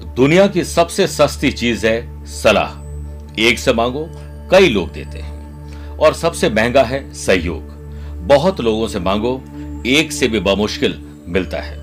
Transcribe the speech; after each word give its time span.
दुनिया 0.00 0.46
की 0.46 0.64
सबसे 0.64 1.06
सस्ती 1.06 1.52
चीज़ 1.52 1.86
है 1.86 2.26
सलाह। 2.26 3.42
एक 3.42 3.58
से 3.58 3.72
मांगो, 3.72 4.08
कई 4.50 4.68
लोग 4.68 4.92
देते 4.92 5.18
हैं। 5.18 5.96
और 5.98 6.14
सबसे 6.14 6.50
महँगा 6.50 6.82
है 6.82 7.14
सहयोग। 7.14 7.60
बहुत 8.26 8.60
लोगों 8.60 8.88
से 8.88 8.98
मांगो, 8.98 9.42
एक 9.86 10.12
से 10.12 10.28
भी 10.28 10.40
बमुश्किल 10.40 11.02
मिलता 11.28 11.58
है। 11.58 11.78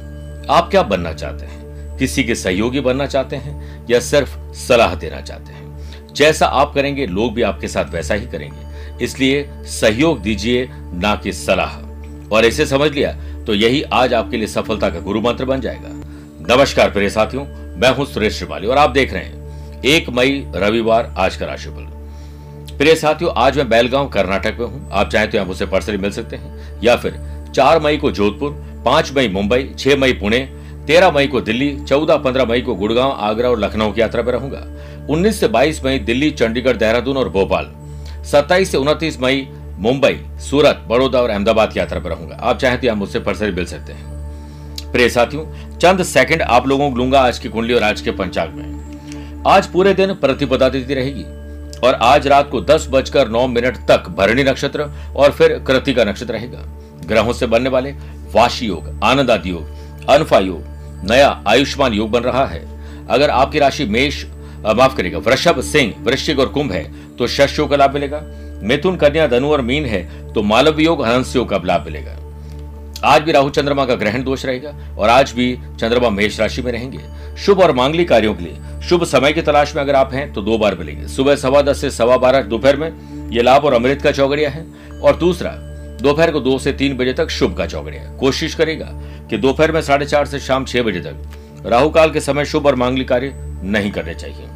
आप 0.49 0.69
क्या 0.69 0.83
बनना 0.83 1.13
चाहते 1.13 1.45
हैं? 1.45 1.97
किसी 1.97 2.23
के 2.23 2.35
सहयोगी 2.35 2.79
बनना 2.79 3.05
चाहते 3.05 3.35
हैं 3.35 3.85
या 3.89 3.99
सिर्फ़ 3.99 4.53
सलाह 4.53 4.95
देना 4.95 5.21
चाहते 5.21 5.53
हैं? 5.53 6.13
जैसा 6.13 6.45
आप 6.45 6.73
करेंगे, 6.73 7.05
लोग 7.05 7.33
भी 7.33 7.41
आपके 7.41 7.67
साथ 7.67 7.85
वैसा 7.85 8.13
ही 8.13 8.27
करेंगे। 8.27 9.03
इसलिए 9.05 9.49
सहयोग 9.53 10.21
दीजिए, 10.21 10.69
ना 10.73 11.15
कि 11.15 11.33
सलाह। 11.33 11.77
और 12.35 12.45
इसे 12.45 12.65
समझ 12.65 12.91
लिया 12.91 13.43
तो 13.43 13.53
यही 13.53 13.81
आज 13.81 14.13
आपके 14.13 14.37
लिए 14.37 14.47
सफलता 14.47 14.89
का 14.89 14.99
गुरु 14.99 15.21
मंत्र 15.21 15.45
बन 15.45 15.61
जाएगा। 15.61 15.89
नमस्कार 16.55 16.91
प्रिय 16.91 17.09
साथियों 17.09 17.60
मैं 17.81 17.89
हूँ 17.89 18.05
सुरेश 18.05 18.37
श्रीमाली 18.37 18.67
और 18.67 18.77
आप 18.77 18.89
देख 18.89 19.13
रहे 19.13 19.23
हैं। 19.23 19.81
एक 19.83 20.09
मई, 20.09 20.45
रविवार, 20.55 21.13
आज 21.17 21.35
का 21.35 21.45
राशिफल। 21.45 21.85
प्रिय 22.77 22.95
साथियों, 22.95 23.31
आज 23.35 23.57
मैं 23.57 23.67
बेलगांव, 23.69 24.09
कर्नाटक 24.09 24.57
में 24.59 24.65
हूँ। 24.67 24.89
आप 24.91 25.09
चाहें 25.09 25.29
तो 25.31 25.37
यहाँ 25.37 25.47
मुझसे 25.47 25.65
पर्सनली 25.65 25.97
मिल 25.97 26.11
सकते 26.11 26.35
हैं। 26.35 26.81
या 26.83 26.95
फिर 26.95 27.19
चार 27.55 27.79
मई 27.79 27.97
को 27.97 28.11
जोधपुर, 28.11 28.51
पाँच 28.85 29.11
मई 29.13 29.27
मुंबई, 29.27 29.69
छह 29.79 29.95
मई 29.95 30.13
पुणे, 30.13 30.39
तेरह 30.87 31.11
मई 31.11 31.27
को 31.27 31.41
दिल्ली, 31.41 31.77
चौदह 31.79 32.17
पंद्रह 32.17 32.45
मई 32.45 32.61
को 32.61 32.75
गुड़गांव, 32.75 33.11
आगरा 33.11 33.49
और 33.49 33.59
लखनऊ 33.59 33.91
की 33.91 34.01
यात्रा 34.01 34.21
पर 34.21 34.31
रहूँगा। 34.31 34.63
उन्नीस 35.09 35.39
से 35.39 35.47
बाईस 35.47 35.83
मई 35.85 35.99
दिल्ली, 35.99 36.31
चंडीगढ़, 36.31 36.77
देहरादून 36.77 37.17
और 37.17 37.29
भोपाल। 37.29 37.71
सत्ताईस 38.23 38.71
से 38.71 38.77
उनतीस 38.77 39.19
मई 39.21 39.47
मुंबई, 39.77 40.19
सूरत, 40.39 40.85
बड़ौदा 40.87 41.21
और 41.21 41.29
अहमदाबाद 41.29 41.73
की 41.73 41.79
यात्रा 41.79 41.99
पर 41.99 42.09
रहूँगा। 42.09 42.35
आप 42.35 42.59
चाहें 42.59 42.79
तो 42.79 42.87
यहाँ 42.87 42.97
मुझसे 42.97 43.19
पर्सनली 43.19 43.51
मिल 43.51 43.65
सकते 43.65 43.93
हैं। 43.93 44.20
प्रिय 44.91 45.09
साथियों, 45.09 45.43
चंद 45.77 46.03
सेकंड 46.03 46.41
आप 46.41 46.67
लोगों 46.67 46.89
को 46.91 46.97
लूँगा 46.97 47.19
आज 47.19 47.37
की 47.39 47.49
कुंडली 47.49 47.73
और 47.73 47.83
आज 47.83 48.01
के 48.01 48.11
पंचांग 48.11 48.53
में। 48.53 49.43
आज 49.47 49.67
पूरे 49.67 49.93
दिन 49.93 50.13
प्रतिपदा 50.13 50.69
तिथि 50.69 50.93
रहेगी 50.93 51.23
और 51.79 51.93
आज 51.93 52.27
रात 52.27 52.49
को 52.49 52.61
दस 52.61 52.87
बजकर 52.91 53.29
नौ 53.29 53.45
मिनट 53.47 53.77
तक 53.87 54.09
भरणी 54.17 54.43
नक्षत्र 54.43 54.89
और 55.15 55.31
फिर 55.31 55.57
कृतिका 55.67 56.03
नक्षत्र 56.03 56.33
रहेगा। 56.33 56.59
ग्रहों 57.05 57.33
से 57.33 57.45
बनने 57.45 57.69
वाले 57.69 57.91
वाशी 58.33 58.65
योग 58.65 58.99
आनंद 59.03 59.31
आदि 59.31 59.49
योग, 59.49 60.07
अनफा 60.09 60.39
योग, 60.39 60.63
नया 61.09 61.29
आयुष्मान 61.47 61.93
योग 61.93 62.11
बन 62.11 62.21
रहा 62.21 62.45
है। 62.45 62.61
अगर 63.07 63.29
आपकी 63.29 63.59
राशि 63.59 63.85
मेष 63.87 64.23
माफ़ 64.67 64.95
करेगा 64.95 65.17
वृषभ, 65.19 65.61
सिंह, 65.61 65.93
वृश्चिक 65.99 66.39
और 66.39 66.49
कुंभ 66.49 66.71
है 66.71 66.83
तो 67.17 67.27
शश 67.27 67.57
का 67.61 67.75
लाभ 67.75 67.93
मिलेगा। 67.93 68.21
मिथुन, 68.63 68.95
कन्या, 68.95 69.27
धनु 69.27 69.51
और 69.51 69.61
मीन 69.61 69.85
है 69.85 70.33
तो 70.33 70.41
मालव 70.43 70.79
योग, 70.79 71.05
हंस 71.05 71.35
योग 71.35 71.49
का 71.49 71.61
लाभ 71.65 71.85
मिलेगा। 71.85 72.17
आज 73.05 73.21
भी 73.21 73.31
राहु 73.31 73.49
चंद्रमा 73.49 73.85
का 73.85 73.95
ग्रहण 73.95 74.23
दोष 74.23 74.45
रहेगा 74.45 74.69
और 74.97 75.09
आज 75.09 75.31
भी 75.31 75.55
चंद्रमा 75.79 76.09
मेष 76.09 76.39
राशि 76.39 76.61
में 76.61 76.71
रहेंगे। 76.71 76.99
शुभ 77.37 77.61
और 77.61 77.71
मांगलिक 77.71 78.09
कार्यों 78.09 78.33
के 78.35 78.43
लिए, 78.43 78.81
शुभ 78.81 79.03
समय 79.03 79.33
की 79.33 79.41
तलाश 79.41 79.75
में 79.75 79.81
अगर 79.81 79.95
आप 79.95 80.13
हैं 80.13 80.31
तो 80.33 80.41
दो 80.41 80.57
बार 80.57 80.75
मिलेंगे। 80.75 81.07
सुबह 81.07 81.35
सवा 81.35 81.61
दस 81.61 81.81
से 81.81 81.91
सवा 81.91 82.17
बारह, 82.17 82.41
दोपहर 82.41 82.77
में 82.77 83.29
ये 83.31 83.41
लाभ 83.41 83.65
और 83.65 83.73
अमृत 83.73 84.01
का 84.01 84.11
चौगड़िया 84.11 84.49
है। 84.49 84.65
और 85.01 85.15
दूसरा, 85.15 85.51
दोपहर 86.01 86.31
को 86.31 86.39
दो 86.39 86.57
से 86.59 86.73
तीन 86.73 86.97
बजे 86.97 87.13
तक 87.13 87.29
शुभ 87.29 87.57
का 87.57 87.65
चौगड़िया 87.65 88.03
कोशिश 88.19 88.55
करेगा 88.55 88.89
कि 89.29 89.37
दोपहर 89.37 89.71
में 89.71 89.81
साढ़े 89.81 90.05
चार 90.05 90.25
से 90.25 90.39
शाम 90.39 90.65
छह 90.65 90.81
बजे 90.81 90.99
तक 90.99 91.65
राहु 91.65 91.89
काल 91.89 92.11
के 92.11 92.19
समय 92.19 92.45
शुभ 92.45 92.65
और 92.65 92.75
मांगलिक 92.75 93.07
कार्य 93.07 93.33
नहीं 93.63 93.91
करने 93.91 94.13
चाहिए। 94.13 94.47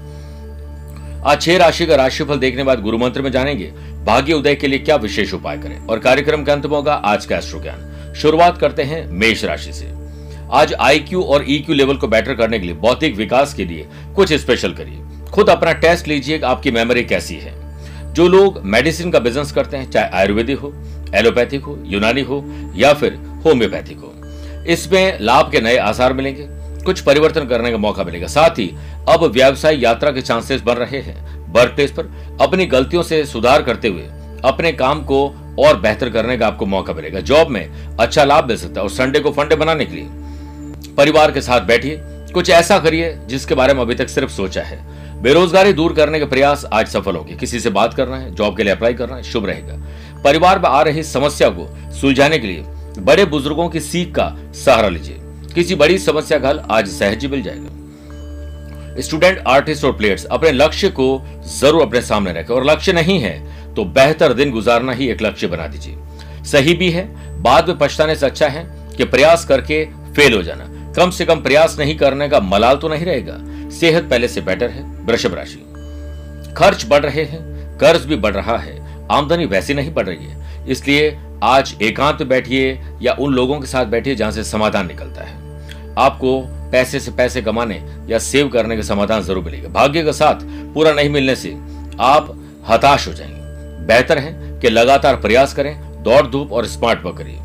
आज 1.26 1.42
छह 1.42 1.58
राशि 1.58 1.86
का 1.86 1.96
राशिफल 1.96 2.38
देखने 2.38 2.64
बाद 2.64 2.82
गुरु 2.82 2.98
मंत्र 2.98 3.22
में 3.22 3.32
जानेंगे, 3.32 3.72
भाग्य 4.06 4.34
उदय 4.34 4.56
के 4.56 4.68
लिए 4.68 4.80
क्या 4.80 4.96
विशेष 4.96 5.34
उपाय 5.34 5.58
करें? 5.58 5.86
और 5.88 6.00
कार्यक्रम 6.00 6.44
के 6.44 6.52
अंत 6.52 6.66
में 6.66 6.76
होगा 6.76 6.94
आज 6.94 7.26
का 7.26 7.38
एस्ट्रो 7.38 7.62
ज्ञान 7.62 7.92
शुरुआत 8.16 8.58
करते 8.58 8.84
हैं 8.84 9.06
मेष 9.12 9.44
राशि 9.46 9.74
से। 9.74 9.88
आज 10.52 10.74
आईक्यू 10.74 11.22
और 11.22 11.46
ईक्यू 11.48 11.76
e 11.76 11.78
लेवल 11.78 11.98
को 11.98 12.08
बेटर 12.08 12.36
करने 12.36 12.60
के 12.60 12.66
लिए 12.66 12.76
भौतिक 12.76 13.16
विकास 13.16 13.54
के 13.54 13.66
लिए 13.66 13.88
कुछ 14.16 14.34
स्पेशल 14.34 14.74
करिए। 14.74 15.30
खुद 15.32 15.50
अपना 15.50 15.72
टेस्ट 15.74 16.08
लीजिए 16.08 16.40
आपकी 16.40 16.72
मेमोरी 16.72 17.04
कैसी 17.04 17.36
है। 17.36 17.54
जो 18.14 18.28
लोग 18.28 18.62
मेडिसिन 18.66 19.12
का 19.12 19.20
बिज़नेस 19.20 19.52
करते 19.52 19.78
हैं, 19.78 19.90
चाहे 19.92 20.10
आयुर्वेदिक 20.14 20.60
हो 20.60 20.74
एलोपैथिक 21.16 21.64
हो, 21.64 21.78
यूनानी 21.86 22.22
हो, 22.22 22.44
या 22.76 22.94
फिर 22.94 23.14
होम्योपैथिक 23.46 23.98
हो, 23.98 24.14
इसमें 24.68 25.20
लाभ 25.22 25.52
के 25.52 25.62
नए 25.62 25.78
आसार 25.78 26.14
मिलेंगे, 26.14 26.48
कुछ 26.86 27.02
परिवर्तन 27.02 27.46
करने 27.46 27.72
का 27.72 27.78
मौका 27.78 28.04
मिलेगा। 28.04 28.28
साथ 28.28 28.60
ही 28.60 28.68
अब 29.10 29.24
व्यवसाय 29.24 29.78
यात्रा 29.78 30.12
के 30.12 30.22
चांसेस 30.22 30.62
बन 30.62 30.74
रहे 30.74 31.02
हैं। 31.02 31.54
वर्क 31.54 31.76
प्लेस 31.76 31.92
पर 31.92 32.38
अपनी 32.42 32.66
गलतियों 32.66 33.04
से 33.04 33.24
सुधार 33.26 33.62
करते 33.62 33.88
हुए 33.88 34.08
अपने 34.46 34.72
काम 34.72 35.02
को 35.04 35.28
और 35.60 35.80
बेहतर 35.80 36.10
करने 36.10 36.38
का 36.38 36.48
आपको 36.48 36.66
मौका 36.66 36.94
मिलेगा। 36.94 37.20
जॉब 37.22 37.50
में 37.50 37.98
अच्छा 37.98 38.24
लाभ 38.24 38.48
मिल 38.48 38.58
सकता 38.58 38.80
है 38.80 38.84
और 38.84 38.90
संडे 38.90 39.20
को 39.20 39.32
फंडे 39.32 39.56
बनाने 39.56 39.86
के 39.86 39.96
लिए। 39.96 40.08
परिवार 40.98 41.32
के 41.32 41.42
साथ 41.42 41.62
बैठिए, 41.62 42.00
कुछ 42.34 42.50
ऐसा 42.50 42.80
करिए 42.80 43.14
जिसके 43.28 43.56
बारे 43.56 43.74
में 43.74 43.82
अभी 43.82 43.96
तक 43.96 44.10
सिर्फ़ 44.10 44.32
सोचा 44.32 44.62
है। 44.62 44.80
बेरोजगारी 45.22 45.74
दूर 45.74 45.94
करने 45.94 46.20
के 46.20 46.26
प्रयास 46.26 46.66
आज 46.74 46.88
सफल 46.88 47.16
होगी। 47.16 47.36
किसी 47.36 47.60
से 47.60 47.70
बात 47.70 47.94
करना 47.94 48.18
है, 48.18 48.34
जॉब 48.36 48.58
के 48.58 48.64
लिए 48.64 48.74
अप्लाई 48.74 48.94
करना 48.94 49.16
है, 49.16 49.24
शुभ 49.24 49.46
रहेगा। 49.46 49.76
परिवार 50.24 50.60
में 50.60 50.70
आ 50.70 50.82
रही 50.82 51.04
समस्या 51.04 51.50
को 51.50 51.68
सुलझाने 51.92 52.40
के 52.40 52.48
लिए 52.48 52.64
बड़े 53.00 53.26
बुज़ुर्गों 53.26 53.70
की 53.70 53.80
सीख 53.80 54.14
का 54.16 54.36
सहारा 54.56 54.88
लीजिए। 54.88 55.20
किसी 55.56 55.76
बड़ी 55.76 55.98
समस्या 55.98 56.40
का 56.40 56.50
हल 56.50 56.60
आज 56.72 56.88
सहज 56.90 57.26
मिल 57.26 57.42
जाएगा। 57.42 59.02
स्टूडेंट 59.02 59.40
आर्टिस्ट 59.48 59.86
और 59.86 59.92
प्लेयर्स 59.92 60.26
अपने 60.26 60.52
लक्ष्य 60.52 60.90
को 60.90 61.08
ज़रूर 61.52 61.82
अपने 61.82 62.02
सामने 62.02 62.34
रखें। 62.34 62.54
और 62.56 62.66
लक्ष्य 62.66 62.94
नहीं 62.94 63.20
है 63.20 63.34
तो 63.76 63.86
बेहतर 63.86 64.34
दिन 64.34 64.52
गुजारना 64.52 64.92
ही 64.92 65.10
एक 65.10 65.22
लक्ष्य 65.22 65.48
बना 65.48 65.68
दीजिए। 65.68 65.98
सही 66.44 66.74
भी 66.74 66.90
है, 66.90 67.08
बाद 67.42 67.68
में 67.68 67.78
पछताने 67.78 68.16
से 68.16 68.26
अच्छा 68.26 68.48
है 68.48 68.64
कि 68.98 69.04
प्रयास 69.04 69.46
करके 69.46 69.86
फेल 69.86 70.34
हो 70.34 70.44
जाना। 70.44 70.94
कम 70.94 71.10
से 71.10 71.26
कम 71.26 71.42
प्रयास 71.42 71.80
नहीं 71.80 71.96
करने 71.98 72.30
का 72.30 72.40
मलाल 72.40 72.78
तो 72.78 72.90
नहीं 72.90 73.06
रहेगा। 73.06 73.38
सेहत 73.70 74.04
पहले 74.04 74.28
से 74.28 74.42
बेटर 74.42 74.70
है, 74.70 74.84
वृषभ 75.06 75.34
राशि। 75.34 75.64
खर्च 76.58 76.86
बढ़ 76.86 77.04
रहे 77.04 77.24
हैं, 77.24 77.78
कर्ज 77.78 78.06
भी 78.06 78.16
बढ़ 78.16 78.34
रहा 78.34 78.58
है, 78.58 79.08
आमदनी 79.12 79.46
वैसी 79.46 79.74
नहीं 79.74 79.94
बढ़ 79.94 80.06
रही 80.06 80.26
है। 80.26 80.66
इसलिए 80.68 81.18
आज 81.44 81.76
एकांत 81.82 82.24
बैठिए 82.24 82.82
या 83.02 83.14
उन 83.14 83.34
लोगों 83.34 83.60
के 83.60 83.68
साथ 83.68 83.86
बैठिए 83.86 84.16
जहाँ 84.16 84.32
से 84.32 84.44
समाधान 84.44 84.88
निकलता 84.88 85.24
है। 85.24 85.44
आपको 85.98 86.40
पैसे 86.72 87.00
से 87.00 87.12
पैसे 87.12 87.42
कमाने 87.42 87.84
या 88.10 88.20
सेव 88.20 88.48
करने 88.50 88.76
का 88.76 88.82
समाधान 88.82 89.22
ज़रूर 89.22 89.44
मिलेगा। 89.44 89.70
भाग्य 89.70 90.04
का 90.04 90.12
साथ 90.12 90.36
पूरा 90.74 90.94
नहीं 90.94 91.10
मिलने 91.10 91.36
से 91.36 91.58
आप 92.00 92.36
हताश 92.70 93.08
हो 93.08 93.14
जाएँगे। 93.14 93.45
बेहतर 93.86 94.18
है 94.18 94.60
कि 94.60 94.70
लगातार 94.70 95.16
प्रयास 95.16 95.54
करें, 95.54 95.76
दौड़ 96.04 96.26
धूप 96.28 96.52
और 96.52 96.66
स्मार्ट 96.68 97.04
वर्क 97.04 97.18
करिए। 97.18 97.40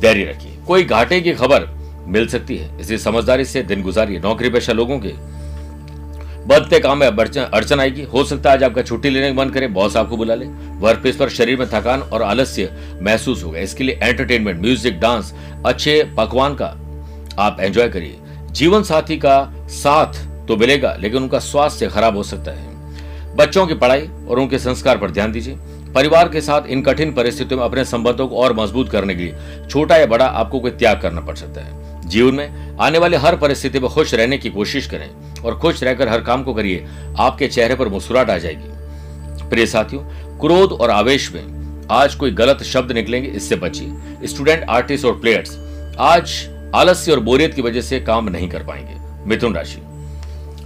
धैर्य 0.00 0.24
रखिए। 0.24 0.56
कोई 0.66 0.84
घाटे 0.84 1.20
की 1.20 1.32
खबर 1.34 1.68
मिल 2.06 2.26
सकती 2.28 2.56
है, 2.56 2.78
इसलिए 2.80 2.98
समझदारी 2.98 3.44
से 3.44 3.62
दिन 3.62 3.82
गुजारिए। 3.82 4.18
नौकरी 4.20 4.48
पेशा 4.50 4.72
लोगों 4.72 4.98
के 4.98 5.12
बढ़ते 6.46 6.78
काम 6.80 6.98
में 6.98 7.06
अड़चन 7.06 7.80
आएगी। 7.80 8.02
हो 8.04 8.24
सकता 8.24 8.50
है 8.50 8.56
आज 8.56 8.62
आपका 8.64 8.82
छुट्टी 8.82 9.10
लेने 9.10 9.28
का 9.28 9.34
मन 9.34 9.50
करे, 9.50 9.66
बॉस 9.68 9.96
आपको 9.96 10.16
बुला 10.16 10.34
ले। 10.34 10.46
वर्क 10.80 10.98
प्लेस 10.98 11.16
पर 11.16 11.28
शरीर 11.30 11.58
में 11.58 11.66
थकान 11.68 12.00
और 12.02 12.22
आलस्य 12.22 12.70
महसूस 13.02 13.44
होगा। 13.44 13.58
इसके 13.60 13.84
लिए 13.84 13.98
एंटरटेनमेंट, 14.02 14.60
म्यूज़िक, 14.60 14.98
डांस, 15.00 15.32
अच्छे 15.66 16.02
पकवान 16.16 16.54
का 16.54 16.66
आप 17.38 17.60
एंजॉय 17.60 17.88
करिए। 17.88 18.18
जीवन 18.50 18.82
साथी 18.82 19.16
का 19.16 19.52
साथ 19.72 20.46
तो 20.48 20.56
मिलेगा, 20.56 20.96
लेकिन 21.00 21.22
उनका 21.22 21.38
स्वास्थ्य 21.40 21.88
खराब 21.88 22.16
हो 22.16 22.22
सकता 22.22 22.50
है। 22.50 22.73
बच्चों 23.34 23.66
की 23.66 23.74
पढ़ाई 23.74 24.08
और 24.28 24.38
उनके 24.38 24.58
संस्कार 24.58 24.98
पर 24.98 25.10
ध्यान 25.10 25.32
दीजिए। 25.32 25.56
परिवार 25.94 26.28
के 26.28 26.40
साथ 26.40 26.66
इन 26.66 26.82
कठिन 26.82 27.12
परिस्थितियों 27.12 27.60
में 27.60 27.66
अपने 27.66 27.84
संबंधों 27.84 28.26
को 28.28 28.36
और 28.36 28.52
मज़बूत 28.52 28.88
करने 28.88 29.14
के 29.14 29.22
लिए 29.22 29.66
छोटा 29.70 29.96
या 29.96 30.06
बड़ा 30.06 30.26
आपको 30.26 30.60
कोई 30.60 30.70
त्याग 30.70 31.00
करना 31.00 31.20
पड़ 31.20 31.34
सकता 31.36 31.60
है। 31.60 32.08
जीवन 32.08 32.34
में 32.34 32.76
आने 32.80 32.98
वाले 32.98 33.16
हर 33.16 33.36
परिस्थिति 33.36 33.80
में 33.80 33.90
खुश 33.90 34.14
रहने 34.14 34.38
की 34.38 34.50
कोशिश 34.50 34.86
करें 34.86 35.10
और 35.42 35.58
खुश 35.58 35.82
रहकर 35.82 36.08
हर 36.08 36.20
काम 36.20 36.42
को 36.42 36.54
करिए। 36.54 36.86
आपके 37.18 37.48
चेहरे 37.48 37.74
पर 37.74 37.88
मुस्कुराहट 37.88 38.30
आ 38.30 38.38
जाएगी। 38.38 39.48
प्रिय 39.48 39.66
साथियों, 39.66 40.02
क्रोध 40.38 40.72
और 40.72 40.90
आवेश 40.90 41.30
में 41.32 41.86
आज 41.90 42.14
कोई 42.14 42.30
गलत 42.30 42.62
शब्द 42.62 42.92
निकलेंगे, 42.92 43.28
इससे 43.28 43.56
बचिए। 43.56 44.26
स्टूडेंट, 44.26 44.64
आर्टिस्ट 44.68 45.04
और 45.04 45.18
प्लेयर्स, 45.18 45.56
आज 45.98 46.32
आलस्य 46.74 47.12
और 47.12 47.20
बोरियत 47.20 47.54
की 47.54 47.62
वजह 47.62 47.80
से 47.80 48.00
काम 48.00 48.28
नहीं 48.28 48.48
कर 48.48 48.62
पाएँगे। 48.62 49.28
मिथुन 49.28 49.54
राशि। 49.54 49.82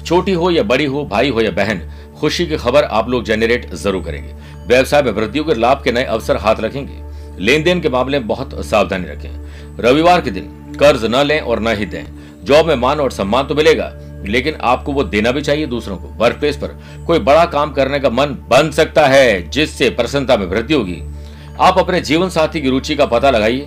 छोटी 0.06 0.32
हो 0.32 0.50
या 0.50 0.62
बड़ी 0.62 0.84
हो, 0.84 1.04
भाई 1.04 1.30
हो 1.30 1.40
या 1.40 1.50
बहन 1.50 1.80
खुशी 2.18 2.46
की 2.46 2.56
खबर 2.56 2.84
आप 2.84 3.08
लोग 3.08 3.24
जनरेट 3.24 3.74
ज़रूर 3.74 4.02
करेंगे। 4.02 4.32
व्यवसाय 4.66 5.02
में 5.02 5.10
वृद्धियों 5.12 5.44
के 5.44 5.54
लाभ 5.54 5.82
के 5.84 5.92
नए 5.92 6.04
अवसर 6.04 6.36
हाथ 6.36 6.60
रखेंगे। 6.60 7.44
लेन 7.44 7.62
देन 7.62 7.80
के 7.80 7.88
मामले 7.88 8.18
में 8.18 8.26
बहुत 8.28 8.54
सावधानी 8.66 9.06
रखें। 9.06 9.80
रविवार 9.80 10.20
के 10.20 10.30
दिन 10.30 10.76
कर्ज 10.80 11.04
न 11.04 11.22
लें 11.22 11.40
और 11.40 11.60
न 11.60 11.76
ही 11.76 11.86
दें। 11.86 12.04
जॉब 12.44 12.66
में 12.66 12.74
मान 12.76 13.00
और 13.00 13.10
सम्मान 13.10 13.46
तो 13.46 13.54
मिलेगा, 13.54 13.90
लेकिन 14.24 14.56
आपको 14.62 14.92
वो 14.92 15.04
देना 15.04 15.30
भी 15.32 15.42
चाहिए 15.42 15.66
दूसरों 15.66 15.96
को। 15.96 16.08
वर्क 16.18 16.36
प्लेस 16.36 16.56
पर 16.56 16.78
कोई 17.06 17.18
बड़ा 17.20 17.44
काम 17.46 17.72
करने 17.72 18.00
का 18.00 18.10
मन 18.10 18.36
बन 18.50 18.70
सकता 18.70 19.06
है, 19.06 19.50
जिससे 19.50 19.90
प्रसन्नता 19.90 20.36
में 20.36 20.46
वृद्धि 20.46 20.74
होगी। 20.74 21.02
आप 21.60 21.78
अपने 21.78 22.00
जीवन 22.00 22.28
साथी 22.28 22.60
की 22.60 22.70
रुचि 22.70 22.96
का 22.96 23.06
पता 23.06 23.30
लगाइए 23.30 23.64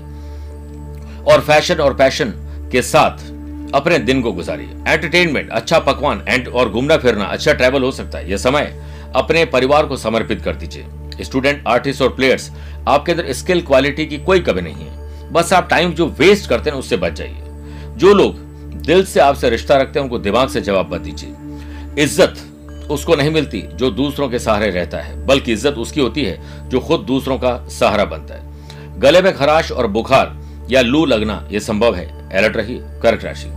और 1.26 1.42
फ़ैशन 1.42 1.76
और 1.76 1.94
पैशन 1.94 2.34
के 2.72 2.82
साथ 2.82 3.30
अपने 3.76 3.98
दिन 4.00 4.22
को 4.22 4.32
गुजारिए। 4.32 4.70
एंटरटेनमेंट 4.88 5.50
अच्छा 5.52 5.80
पकवान 5.80 6.24
एंड 6.28 6.48
और 6.48 6.70
घूमना 6.70 6.98
फिरना 6.98 7.26
अच्छा 7.26 7.54
ट्रैवल 7.54 7.84
हो 7.84 7.92
सकता 7.92 8.18
है। 8.18 8.30
यह 8.32 8.38
समय 8.38 8.74
अपने 9.16 9.46
परिवार 9.46 9.86
को 9.86 9.98
समर्पित 9.98 10.42
कर 10.42 10.56
दीजिए। 10.56 11.24
स्टूडेंट 11.24 11.64
आर्टिस्ट 11.68 12.02
और 12.02 12.10
प्लेयर्स 12.10 12.52
आपके 12.88 13.12
अंदर 13.12 13.32
स्किल 13.34 13.62
क्वालिटी 13.62 14.06
की 14.06 14.18
कोई 14.18 14.40
कमी 14.40 14.62
नहीं 14.62 14.86
है। 14.86 15.32
बस 15.32 15.54
आप 15.54 15.70
टाइम 15.70 15.94
जो 15.94 16.08
वेस्ट 16.20 16.50
करते 16.50 16.70
हैं, 16.70 16.78
उससे 16.78 16.98
बच 16.98 17.14
जाइए। 17.14 17.96
जो 17.98 18.14
लोग 18.14 18.40
दिल 18.86 19.06
से 19.06 19.20
आपसे 19.20 19.50
रिश्ता 19.50 19.78
रखते 19.78 20.00
हैं, 20.00 20.04
उनको 20.04 20.20
दिमाग 20.20 20.50
से 20.50 20.62
जवाब 20.62 20.94
मत 20.94 21.02
दीजिए। 21.02 22.04
इज़्ज़त 22.04 22.88
उसको 22.92 23.16
नहीं 23.16 23.32
मिलती 23.32 23.62
जो 23.62 23.90
दूसरों 23.92 24.30
के 24.30 24.40
सहारे 24.40 24.70
रहता 24.70 24.98
है, 24.98 25.26
बल्कि 25.26 25.52
इज़्ज़त 25.54 25.78
उसकी 25.78 26.02
होती 26.02 26.24
है 26.24 26.70
जो 26.70 26.80
खुद 26.80 27.02
दूसरों 27.02 27.38
का 27.38 27.58
सहारा 27.70 28.06
बनता 28.06 28.36
है। 28.36 29.00
गले 29.00 29.22
में 29.22 29.34
खराश 29.34 29.72
और 29.72 29.88
बुखार 29.88 30.38
या 30.72 30.82
लू 30.82 31.06
लगना 31.06 31.48
यह 31.52 31.60
संभव 31.60 31.96
है। 31.96 32.06
अलर्ट 32.32 32.58
रहिए, 32.58 32.80
कर्क 33.02 33.24
राशि। 33.24 33.50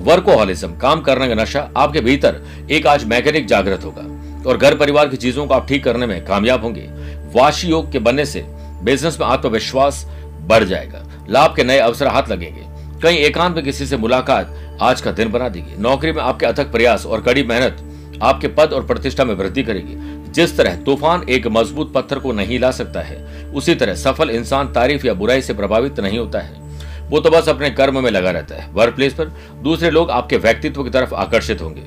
वर्कोहॉलिज्म, 0.00 0.76
काम 0.76 1.00
करने 1.00 1.28
का 1.28 1.34
नशा 1.34 1.70
आपके 1.76 2.00
भीतर 2.00 2.40
एक 2.70 2.86
आज 2.86 3.04
मैकेनिक 3.04 3.46
जागृत 3.46 3.84
होगा 3.84 4.02
और 4.48 4.56
घर 4.56 4.76
परिवार 4.76 5.08
की 5.08 5.16
चीज़ों 5.16 5.46
को 5.46 5.54
आप 5.54 5.68
ठीक 5.68 5.84
करने 5.84 6.06
में 6.06 6.24
कामयाब 6.24 6.62
होंगे। 6.62 6.88
वाशी 7.34 7.68
योग 7.68 7.92
के 7.92 7.98
बनने 7.98 8.24
से 8.24 8.44
बिज़नेस 8.82 9.20
में 9.20 9.26
आत्मविश्वास 9.26 10.06
बढ़ 10.40 10.64
जाएगा। 10.64 11.26
लाभ 11.30 11.54
के 11.56 11.64
नए 11.64 11.78
अवसर 11.78 12.06
हाथ 12.06 12.28
लगेंगे। 12.28 12.62
कहीं 13.00 13.18
एकांत 13.18 13.54
में 13.54 13.64
किसी 13.64 13.86
से 13.86 13.96
मुलाकात 13.96 14.78
आज 14.82 15.00
का 15.00 15.12
दिन 15.12 15.30
बना 15.30 15.48
देगी। 15.48 15.82
नौकरी 15.82 16.12
में 16.12 16.22
आपके 16.22 16.46
अथक 16.46 16.72
प्रयास 16.72 17.06
और 17.06 17.22
कड़ी 17.22 17.42
मेहनत 17.42 18.20
आपके 18.22 18.48
पद 18.48 18.72
और 18.72 18.86
प्रतिष्ठा 18.86 19.24
में 19.24 19.34
वृद्धि 19.34 19.62
करेगी। 19.62 19.96
जिस 20.32 20.56
तरह 20.56 20.76
तूफ़ान 20.76 21.28
एक 21.28 21.46
मज़बूत 21.46 21.92
पत्थर 21.92 22.18
को 22.18 22.32
नहीं 22.32 22.58
ला 22.58 22.70
सकता 22.70 23.00
है, 23.00 23.16
उसी 23.54 23.74
तरह 23.74 23.94
सफल 23.94 24.30
इंसान 24.30 24.72
तारीफ़ 24.72 25.06
या 25.06 25.14
बुराई 25.14 25.42
से 25.42 25.54
प्रभावित 25.54 26.00
नहीं 26.00 26.18
होता 26.18 26.38
है। 26.38 26.63
वो 27.10 27.20
तो 27.20 27.30
बस 27.30 27.48
अपने 27.48 27.70
कर्म 27.70 28.02
में 28.04 28.10
लगा 28.10 28.30
रहता 28.30 28.54
है। 28.54 28.70
वर्क 28.72 28.94
प्लेस 28.94 29.14
पर 29.14 29.32
दूसरे 29.62 29.90
लोग 29.90 30.10
आपके 30.10 30.36
व्यक्तित्व 30.36 30.82
की 30.84 30.90
तरफ़ 30.90 31.14
आकर्षित 31.14 31.62
होंगे। 31.62 31.82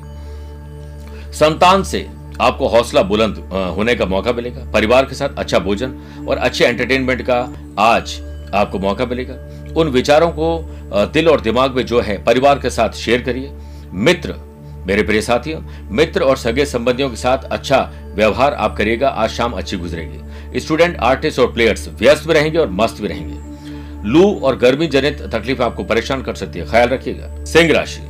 संतान 1.33 1.83
से 1.83 2.07
आपको 2.41 2.67
हौसला 2.67 3.01
बुलंद 3.03 3.37
होने 3.75 3.95
का 3.95 4.05
मौका 4.05 4.31
मिलेगा। 4.33 4.71
परिवार 4.71 5.05
के 5.05 5.15
साथ 5.15 5.37
अच्छा 5.37 5.59
भोजन 5.59 5.93
और 6.29 6.37
अच्छे 6.37 6.65
एंटरटेनमेंट 6.65 7.21
का 7.21 7.37
आज 7.79 8.19
आपको 8.55 8.79
मौका 8.79 9.05
मिलेगा। 9.05 9.35
उन 9.73 9.87
विचारों 9.87 10.29
को 10.31 11.07
दिल 11.13 11.29
और 11.29 11.41
दिमाग 11.41 11.75
में 11.75 11.85
जो 11.85 12.01
है, 12.01 12.23
परिवार 12.23 12.59
के 12.59 12.69
साथ 12.69 12.93
शेयर 12.95 13.21
करिए। 13.21 13.51
मित्र, 13.93 14.35
मेरे 14.87 15.03
प्रिय 15.03 15.21
साथियों, 15.21 15.61
मित्र 15.91 16.23
और 16.23 16.37
सगे 16.37 16.65
संबंधियों 16.65 17.09
के 17.09 17.15
साथ 17.15 17.43
अच्छा 17.43 17.79
व्यवहार 18.15 18.53
आप 18.53 18.75
करिएगा। 18.77 19.09
आज 19.09 19.29
शाम 19.29 19.53
अच्छी 19.53 19.77
गुजरेगी। 19.77 20.59
स्टूडेंट 20.59 20.97
आर्टिस्ट 20.97 21.39
और 21.39 21.51
प्लेयर्स 21.53 21.87
व्यस्त 21.89 22.27
भी 22.27 22.33
रहेंगे 22.33 22.57
और 22.57 22.69
मस्त 22.71 23.01
भी 23.01 23.07
रहेंगे। 23.07 23.46
लू 24.05 24.23
और 24.39 24.57
गर्मी 24.57 24.87
जनित 24.87 25.21
तकलीफ़ 25.33 25.61
आपको 25.63 25.83
परेशान 25.83 26.21
कर 26.21 26.35
सकती 26.35 26.59
है। 26.59 26.65
ख्याल 26.65 26.89
रखिएगा। 26.89 27.43
सिंह 27.45 27.73
राशि। 27.73 28.01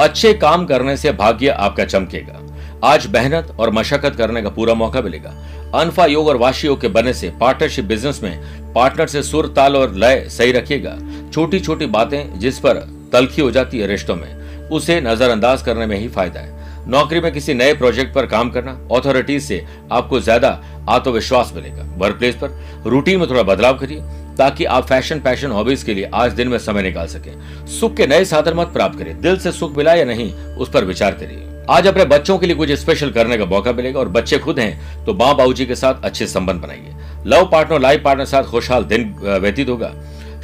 अच्छे 0.00 0.32
काम 0.34 0.64
करने 0.66 0.96
से 0.96 1.12
भाग्य 1.14 1.48
आपका 1.48 1.84
चमकेगा। 1.84 2.40
आज 2.84 3.06
मेहनत 3.06 3.54
और 3.60 3.70
मशक्कत 3.70 4.16
करने 4.16 4.42
का 4.42 4.48
पूरा 4.48 4.74
मौका 4.74 5.00
मिलेगा। 5.02 5.34
अनफा 5.74 6.06
योग 6.06 6.28
और 6.28 6.36
वाशी 6.36 6.66
योग 6.66 6.80
के 6.80 6.88
बनने 6.88 7.12
से 7.12 7.30
पार्टनरशिप 7.40 7.84
बिज़नेस 7.84 8.22
में 8.22 8.72
पार्टनर 8.74 9.06
से 9.06 9.22
सुर, 9.22 9.46
ताल 9.46 9.76
और 9.76 9.94
लय 9.94 10.24
सही 10.28 10.52
रखिएगा। 10.52 10.98
छोटी 11.32 11.60
छोटी 11.60 11.86
बातें 11.88 12.38
जिस 12.38 12.58
पर 12.58 12.86
तलखी 13.12 13.42
हो 13.42 13.50
जाती 13.50 13.78
है 13.78 13.86
रिश्तों 13.86 14.16
में, 14.16 14.68
उसे 14.68 15.00
नजरअंदाज 15.00 15.62
करने 15.62 15.86
में 15.86 15.96
ही 15.98 16.08
फ़ायदा 16.08 16.40
है। 16.40 16.54
नौकरी 16.88 17.20
में 17.20 17.32
किसी 17.32 17.54
नए 17.54 17.72
प्रोजेक्ट 17.74 18.14
पर 18.14 18.26
काम 18.26 18.50
करना 18.50 18.72
अथॉरिटीज 18.92 19.42
से 19.42 19.64
आपको 19.92 20.20
ज़्यादा 20.20 20.48
आत्मविश्वास 20.88 21.52
मिलेगा। 21.56 21.84
वर्क 21.98 22.18
प्लेस 22.18 22.34
पर 22.34 22.60
रूटीन 22.86 23.20
में 23.20 23.28
थोड़ा 23.30 23.42
बदलाव 23.44 23.78
करिए। 23.78 24.02
ताकि 24.38 24.64
आप 24.66 24.86
फ़ैशन 24.86 25.20
पैशन 25.20 25.50
हॉबीज 25.50 25.82
के 25.82 25.94
लिए 25.94 26.10
आज 26.14 26.32
दिन 26.32 26.48
में 26.48 26.58
समय 26.58 26.82
निकाल 26.82 27.06
सके। 27.06 27.30
सुख 27.70 27.94
के 27.96 28.06
नए 28.06 28.24
साधन 28.24 28.54
मत 28.56 28.66
प्राप्त 28.66 28.98
करें 28.98 29.20
दिल 29.20 29.38
से 29.38 29.52
सुख 29.52 29.76
मिला 29.76 29.94
या 29.94 30.04
नहीं, 30.04 30.32
उस 30.32 30.70
पर 30.70 30.84
विचार 30.84 31.12
करिए। 31.14 31.42
आज 31.70 31.86
अपने 31.86 32.04
बच्चों 32.06 32.38
के 32.38 32.46
लिए 32.46 32.56
कुछ 32.56 32.70
स्पेशल 32.72 33.10
करने 33.10 33.36
का 33.38 33.44
मौका 33.46 33.72
मिलेगा 33.72 34.00
और 34.00 34.08
बच्चे 34.10 34.38
खुद 34.38 34.58
हैं 34.58 35.04
तो 35.04 35.14
माँ 35.14 35.34
बाबू 35.36 35.52
के 35.58 35.74
साथ 35.74 36.04
अच्छे 36.04 36.26
संबंध 36.26 36.60
बनाइए। 36.62 36.94
लव 37.26 37.48
पार्टनर 37.52 37.80
लाइफ 37.80 38.02
पार्टनर 38.04 38.24
साथ 38.26 38.44
खुशहाल 38.44 38.84
दिन 38.84 39.14
व्यतीत 39.20 39.68
होगा। 39.68 39.92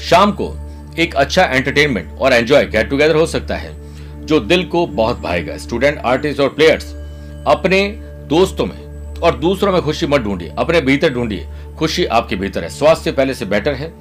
शाम 0.01 0.33
को 0.33 0.55
एक 0.99 1.15
अच्छा 1.17 1.45
एंटरटेनमेंट 1.45 2.11
और 2.13 2.33
एंजॉय 2.33 2.65
गेट 2.67 2.89
टुगेदर 2.91 3.17
हो 3.17 3.27
सकता 3.27 3.57
है, 3.57 3.75
जो 4.27 4.41
दिल 4.41 4.65
को 4.65 4.87
बहुत 4.89 5.21
भाएगा। 5.21 5.57
स्टूडेंट 5.59 5.99
आर्टिस्ट 5.99 6.41
और 6.41 6.49
प्लेयर्स 6.49 6.93
अपने 7.49 7.87
दोस्तों 8.29 8.67
में 8.67 9.21
और 9.21 9.37
दूसरों 9.37 9.73
में 9.73 9.81
खुशी 9.83 10.07
मत 10.07 10.21
ढूंढिए, 10.21 10.53
अपने 10.59 10.81
भीतर 10.81 11.13
ढूंढिए। 11.15 11.47
खुशी 11.79 12.05
आपके 12.05 12.37
भीतर 12.37 12.63
है। 12.63 12.69
स्वास्थ्य 12.69 13.13
पहले 13.13 13.35
से 13.35 13.45
बेटर 13.45 13.75
है 13.75 13.93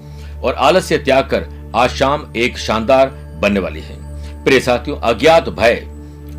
और 0.43 0.53
आलस्य 0.53 0.97
त्याग 0.97 1.23
कर 1.25 1.45
आज 1.75 1.89
शाम 1.89 2.31
एक 2.35 2.57
शानदार 2.57 3.09
बनने 3.41 3.59
वाली 3.59 3.79
है। 3.79 4.43
प्रिय 4.43 4.59
साथियों, 4.59 4.97
अज्ञात 4.99 5.49
भय 5.49 5.87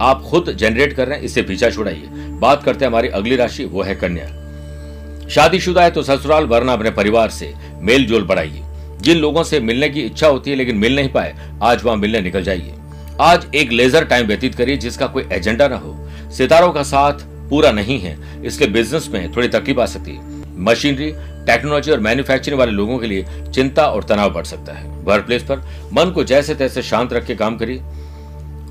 आप 0.01 0.23
खुद 0.23 0.51
जनरेट 0.51 0.93
कर 0.93 1.09
रहे 1.09 1.19
हैं 1.19 1.25
इससे 1.25 1.43
पीछा 1.43 1.71
छुड़ाइए। 1.71 2.07
बात 2.41 2.63
करते 2.63 2.85
हैं 2.85 2.91
हमारी 2.91 3.09
अगली 3.09 3.37
राशि, 3.37 3.65
वो 3.65 3.83
है 3.83 3.95
कन्या। 3.95 5.29
शादीशुदा 5.29 5.83
है 5.83 5.91
तो 5.91 6.03
ससुराल, 6.03 6.47
वरना 6.47 6.73
अपने 6.73 6.91
परिवार 6.91 7.31
से 7.31 7.53
मेल 7.81 8.07
जोल 8.07 8.25
बढ़ाइए। 8.25 8.63
जिन 9.01 9.19
लोगों 9.19 9.43
से 9.45 9.61
मिलने 9.61 9.89
की 9.89 10.01
इच्छा 10.01 10.27
होती 10.27 10.51
है 10.51 10.57
लेकिन 10.57 10.77
मिल 10.77 10.97
नहीं 10.97 11.09
पाए, 11.09 11.35
आज 11.63 11.83
वहाँ 11.85 11.97
मिलने 11.97 12.21
निकल 12.21 12.43
जाइए। 12.43 12.75
आज 13.21 13.47
एक 13.55 13.73
लेजर 13.73 14.05
टाइम 14.05 14.27
व्यतीत 14.27 14.55
करिए 14.55 14.77
जिसका 14.77 15.07
कोई 15.07 15.25
एजेंडा 15.33 15.69
ना 15.69 15.77
हो। 15.77 15.97
सितारों 16.33 16.73
का 16.73 16.83
साथ 16.83 17.25
पूरा 17.51 17.71
नहीं 17.71 17.99
है 18.01 18.17
इसलिए 18.45 18.71
बिज़नेस 18.71 19.09
में 19.09 19.35
थोड़ी 19.37 19.49
तकलीफ़ 19.49 19.81
आ 19.81 19.87
सकती 19.87 20.11
है। 20.11 20.32
मशीनरी, 20.63 21.13
टेक्नोलॉजी 21.47 21.91
और 21.91 22.01
मैन्युफैक्चरिंग 22.01 22.59
वाले 22.59 22.73
लोगों 22.73 22.99
के 22.99 23.07
लिए 23.07 23.27
चिंता 23.55 23.87
और 23.87 24.05
तनाव 24.05 24.33
बढ़ 24.33 24.45
सकता 24.45 24.73
है। 24.73 24.91
वर्क 24.91 25.25
प्लेस 25.25 25.43
पर 25.43 25.59
मन 25.93 26.11
को 26.11 26.25
जैसे 26.25 26.55
तैसे 26.55 26.83
शांत 26.83 27.13
रख 27.13 27.27
के 27.27 27.35
काम 27.35 27.57
करिए। 27.57 27.83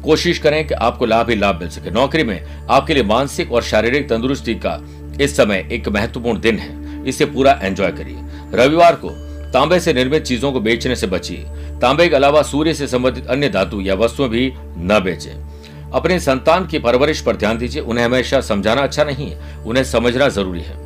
कोशिश 0.04 0.38
करें 0.40 0.68
कि 0.68 0.74
आपको 0.74 1.06
लाभ 1.06 1.30
ही 1.30 1.36
लाभ 1.36 1.60
मिल 1.60 1.70
सके। 1.70 1.92
नौकरी 1.92 2.24
में 2.24 2.68
आपके 2.70 2.94
लिए 2.94 3.04
मानसिक 3.04 3.52
और 3.52 3.62
शारीरिक 3.62 4.10
तंदुरुस्ती 4.10 4.56
का 4.56 4.80
इस 5.22 5.38
समय 5.38 5.68
एक 5.72 5.90
महत्वपूर्ण 5.90 6.40
दिन 6.40 6.60
है। 6.60 7.08
इसे 7.08 7.26
पूरा 7.26 7.60
एंजॉय 7.64 7.92
करिए। 7.92 8.18
रविवार 8.54 8.96
को 8.96 9.10
तांबे 9.52 9.80
से 9.80 9.94
निर्मित 9.94 10.24
चीज़ों 10.24 10.52
को 10.52 10.60
बेचने 10.60 10.96
से 10.96 11.08
बचिए। 11.08 11.38
तांबे 11.80 12.08
के 12.08 12.16
अलावा 12.16 12.42
सूर्य 12.42 12.74
से 12.74 12.88
संबंधित 12.88 13.28
अन्य 13.28 13.50
धातु 13.50 13.82
या 13.82 13.96
वस्तुएँ 13.96 14.30
भी 14.30 14.54
न 14.58 15.02
बेचें। 15.04 15.52
अपने 15.92 16.20
संतान 16.20 16.68
की 16.68 16.80
परवरिश 16.80 17.22
पर 17.22 17.36
ध्यान 17.36 17.58
दीजिए। 17.58 17.82
उन्हें 17.82 18.06
हमेशा 18.06 18.42
समझाना 18.42 18.82
अच्छा 18.82 19.04
नहीं 19.04 19.32
है। 19.32 19.64
उन्हें 19.64 19.84
समझना 19.84 20.30
ज़रूरी 20.30 20.62
है। 20.62 20.81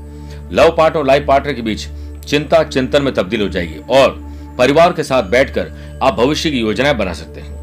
लव 0.51 0.75
पार्टनर 0.77 0.99
और 0.99 1.07
लाइफ 1.07 1.25
पार्टनर 1.27 1.53
के 1.53 1.61
बीच 1.61 1.87
चिंता 2.27 2.63
चिंतन 2.63 3.03
में 3.03 3.13
तब्दील 3.13 3.41
हो 3.41 3.47
जाएगी 3.47 3.79
और 3.91 4.17
परिवार 4.57 4.93
के 4.93 5.03
साथ 5.03 5.23
बैठकर 5.23 5.71
आप 6.03 6.13
भविष्य 6.13 6.51
की 6.51 6.59
योजनाएँ 6.59 6.95
बना 6.95 7.13
सकते 7.13 7.41
हैं। 7.41 7.53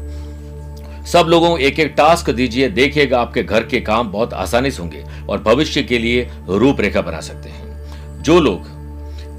सब 1.05 1.27
लोगों 1.29 1.49
को 1.49 1.57
एक 1.57 1.79
एक 1.79 1.93
टास्क 1.97 2.29
दीजिए, 2.29 2.69
देखिएगा 2.69 3.19
आपके 3.21 3.43
घर 3.43 3.63
के 3.63 3.79
काम 3.81 4.11
बहुत 4.11 4.33
आसानी 4.33 4.71
से 4.71 4.81
होंगे 4.81 5.03
और 5.29 5.41
भविष्य 5.43 5.83
के 5.83 5.97
लिए 5.97 6.29
रूपरेखा 6.49 7.01
बना 7.01 7.19
सकते 7.19 7.49
हैं। 7.49 8.21
जो 8.23 8.39
लोग 8.39 8.71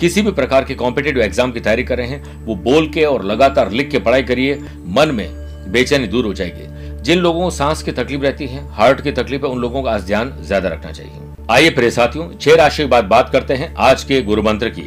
किसी 0.01 0.23
भी 0.23 0.33
प्रकार 0.33 0.65
के 0.65 0.75
कॉम्पिटेटिव 0.75 1.23
एग्ज़ाम 1.23 1.53
की 1.53 1.61
तैयारी 1.61 1.85
कर 1.85 1.99
रहे 1.99 2.07
हैं, 2.07 2.45
वो 2.45 2.55
बोल 2.55 2.89
के 2.89 3.05
और 3.05 3.25
लगातार 3.25 3.71
लिख 3.71 3.91
के 3.91 3.99
पढ़ाई 3.99 4.23
करिए, 4.23 4.55
मन 4.89 5.15
में 5.15 5.29
बेचैनी 5.73 6.07
दूर 6.07 6.25
हो 6.25 6.35
जाएगी। 6.35 7.03
जिन 7.03 7.19
लोगों 7.19 7.43
को 7.43 7.51
सांस 7.51 7.83
की 7.83 7.93
तकलीफ़ 7.93 8.23
रहती 8.23 8.47
है 8.47 8.67
हार्ट 8.73 9.01
की 9.01 9.13
तकलीफ़ 9.13 9.45
है, 9.45 9.49
उन 9.49 9.59
लोगों 9.59 9.83
का 9.83 9.91
आज 9.91 10.05
ध्यान 10.05 10.37
ज़्यादा 10.43 10.69
रखना 10.69 10.93
चाहिए। 10.93 11.34
आइए 11.51 11.71
प्रिय 11.71 11.91
साथियों, 11.91 12.29
छह 12.35 12.55
राशि 12.55 12.83
के 12.83 12.89
बाद 12.89 13.05
बात 13.05 13.31
करते 13.31 13.55
हैं 13.55 13.75
आज 13.77 14.03
के 14.05 14.21
गुरु 14.23 14.43
मंत्र 14.43 14.69
की। 14.69 14.83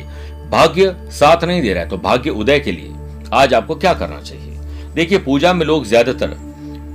भाग्य 0.51 0.95
साथ 1.11 1.43
नहीं 1.43 1.61
दे 1.61 1.73
रहा 1.73 1.83
है 1.83 1.89
तो 1.89 1.97
भाग्य 1.97 2.29
उदय 2.31 2.59
के 2.59 2.71
लिए 2.71 2.93
आज 3.33 3.53
आपको 3.53 3.75
क्या 3.75 3.93
करना 3.93 4.19
चाहिए? 4.21 4.57
देखिए, 4.95 5.17
पूजा 5.17 5.51
में 5.53 5.65
लोग 5.65 5.85
ज़्यादातर 5.85 6.33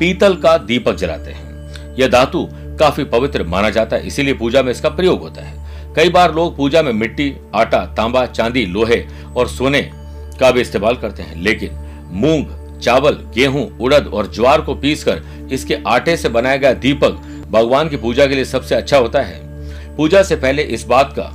पीतल 0.00 0.34
का 0.36 0.56
दीपक 0.58 0.94
जलाते 0.94 1.30
हैं। 1.30 1.94
यह 1.96 2.08
धातु 2.08 2.46
काफ़ी 2.80 3.04
पवित्र 3.04 3.44
माना 3.44 3.70
जाता 3.70 3.96
है, 3.96 4.06
इसीलिए 4.06 4.34
पूजा 4.34 4.62
में 4.62 4.70
इसका 4.72 4.88
प्रयोग 4.90 5.20
होता 5.20 5.42
है। 5.42 5.94
कई 5.96 6.08
बार 6.08 6.34
लोग 6.34 6.56
पूजा 6.56 6.82
में 6.82 6.92
मिट्टी, 6.92 7.32
आटा, 7.54 7.84
तांबा, 7.96 8.24
चांदी, 8.26 8.64
लोहे 8.66 9.02
और 9.36 9.48
सोने 9.48 9.82
का 10.40 10.50
भी 10.50 10.60
इस्तेमाल 10.60 10.96
करते 10.96 11.22
हैं, 11.22 11.36
लेकिन 11.36 11.78
मूंग, 12.14 12.46
चावल, 12.80 13.18
गेहूँ, 13.34 13.68
उड़द 13.78 14.06
और 14.06 14.32
ज्वार 14.32 14.60
को 14.60 14.74
पीसकर 14.74 15.22
इसके 15.52 15.78
आटे 15.86 16.16
से 16.16 16.28
बनाया 16.30 16.56
गया 16.56 16.72
दीपक 16.74 17.22
भगवान 17.50 17.88
की 17.88 17.96
पूजा 17.98 18.26
के 18.26 18.34
लिए 18.34 18.44
सबसे 18.46 18.74
अच्छा 18.74 18.98
होता 18.98 19.20
है। 19.20 19.40
पूजा 19.96 20.22
से 20.22 20.36
पहले 20.36 20.62
इस 20.62 20.84
बात 20.84 21.12
का 21.18 21.30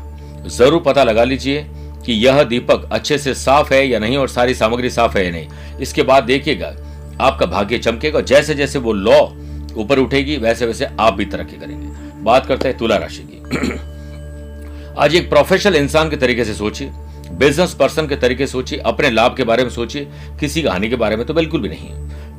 ज़रूर 0.49 0.81
पता 0.81 1.03
लगा 1.03 1.23
लीजिए 1.23 1.65
कि 2.05 2.13
यह 2.15 2.43
दीपक 2.43 2.87
अच्छे 2.91 3.17
से 3.17 3.33
साफ़ 3.33 3.73
है 3.73 3.87
या 3.87 3.99
नहीं 3.99 4.17
और 4.17 4.27
सारी 4.27 4.53
सामग्री 4.55 4.89
साफ़ 4.89 5.17
है 5.17 5.25
या 5.25 5.31
नहीं। 5.31 5.77
इसके 5.81 6.03
बाद 6.03 6.23
देखिएगा, 6.23 6.67
आपका 7.21 7.45
भाग्य 7.45 7.77
चमकेगा 7.77 8.21
जैसे 8.21 8.53
जैसे 8.55 8.79
वो 8.79 8.93
लॉ 8.93 9.19
ऊपर 9.75 9.99
उठेगी, 9.99 10.37
वैसे 10.37 10.65
वैसे 10.65 10.87
आप 10.99 11.13
भी 11.13 11.25
तरक्की 11.25 11.57
करेंगे। 11.57 12.23
बात 12.23 12.45
करते 12.45 12.67
हैं 12.67 12.77
तुला 12.77 12.95
राशि 12.97 13.23
की। 13.23 14.95
आज 14.99 15.15
एक 15.15 15.29
प्रोफेशनल 15.29 15.75
इंसान 15.75 16.09
के 16.09 16.15
तरीके 16.15 16.45
से 16.45 16.53
सोचिए 16.53 16.91
बिज़नेस 17.31 17.73
पर्सन 17.73 18.07
के 18.07 18.15
तरीके 18.15 18.45
से 18.45 18.51
सोचिए, 18.51 18.79
अपने 18.79 19.09
लाभ 19.11 19.35
के 19.35 19.43
बारे 19.43 19.63
में 19.63 19.69
सोचिए, 19.69 20.07
किसी 20.39 20.61
की 20.61 20.67
हानि 20.67 20.89
के 20.89 20.95
बारे 20.95 21.15
में 21.15 21.25
तो 21.25 21.33
बिल्कुल 21.33 21.61
भी 21.61 21.69
नहीं 21.69 21.89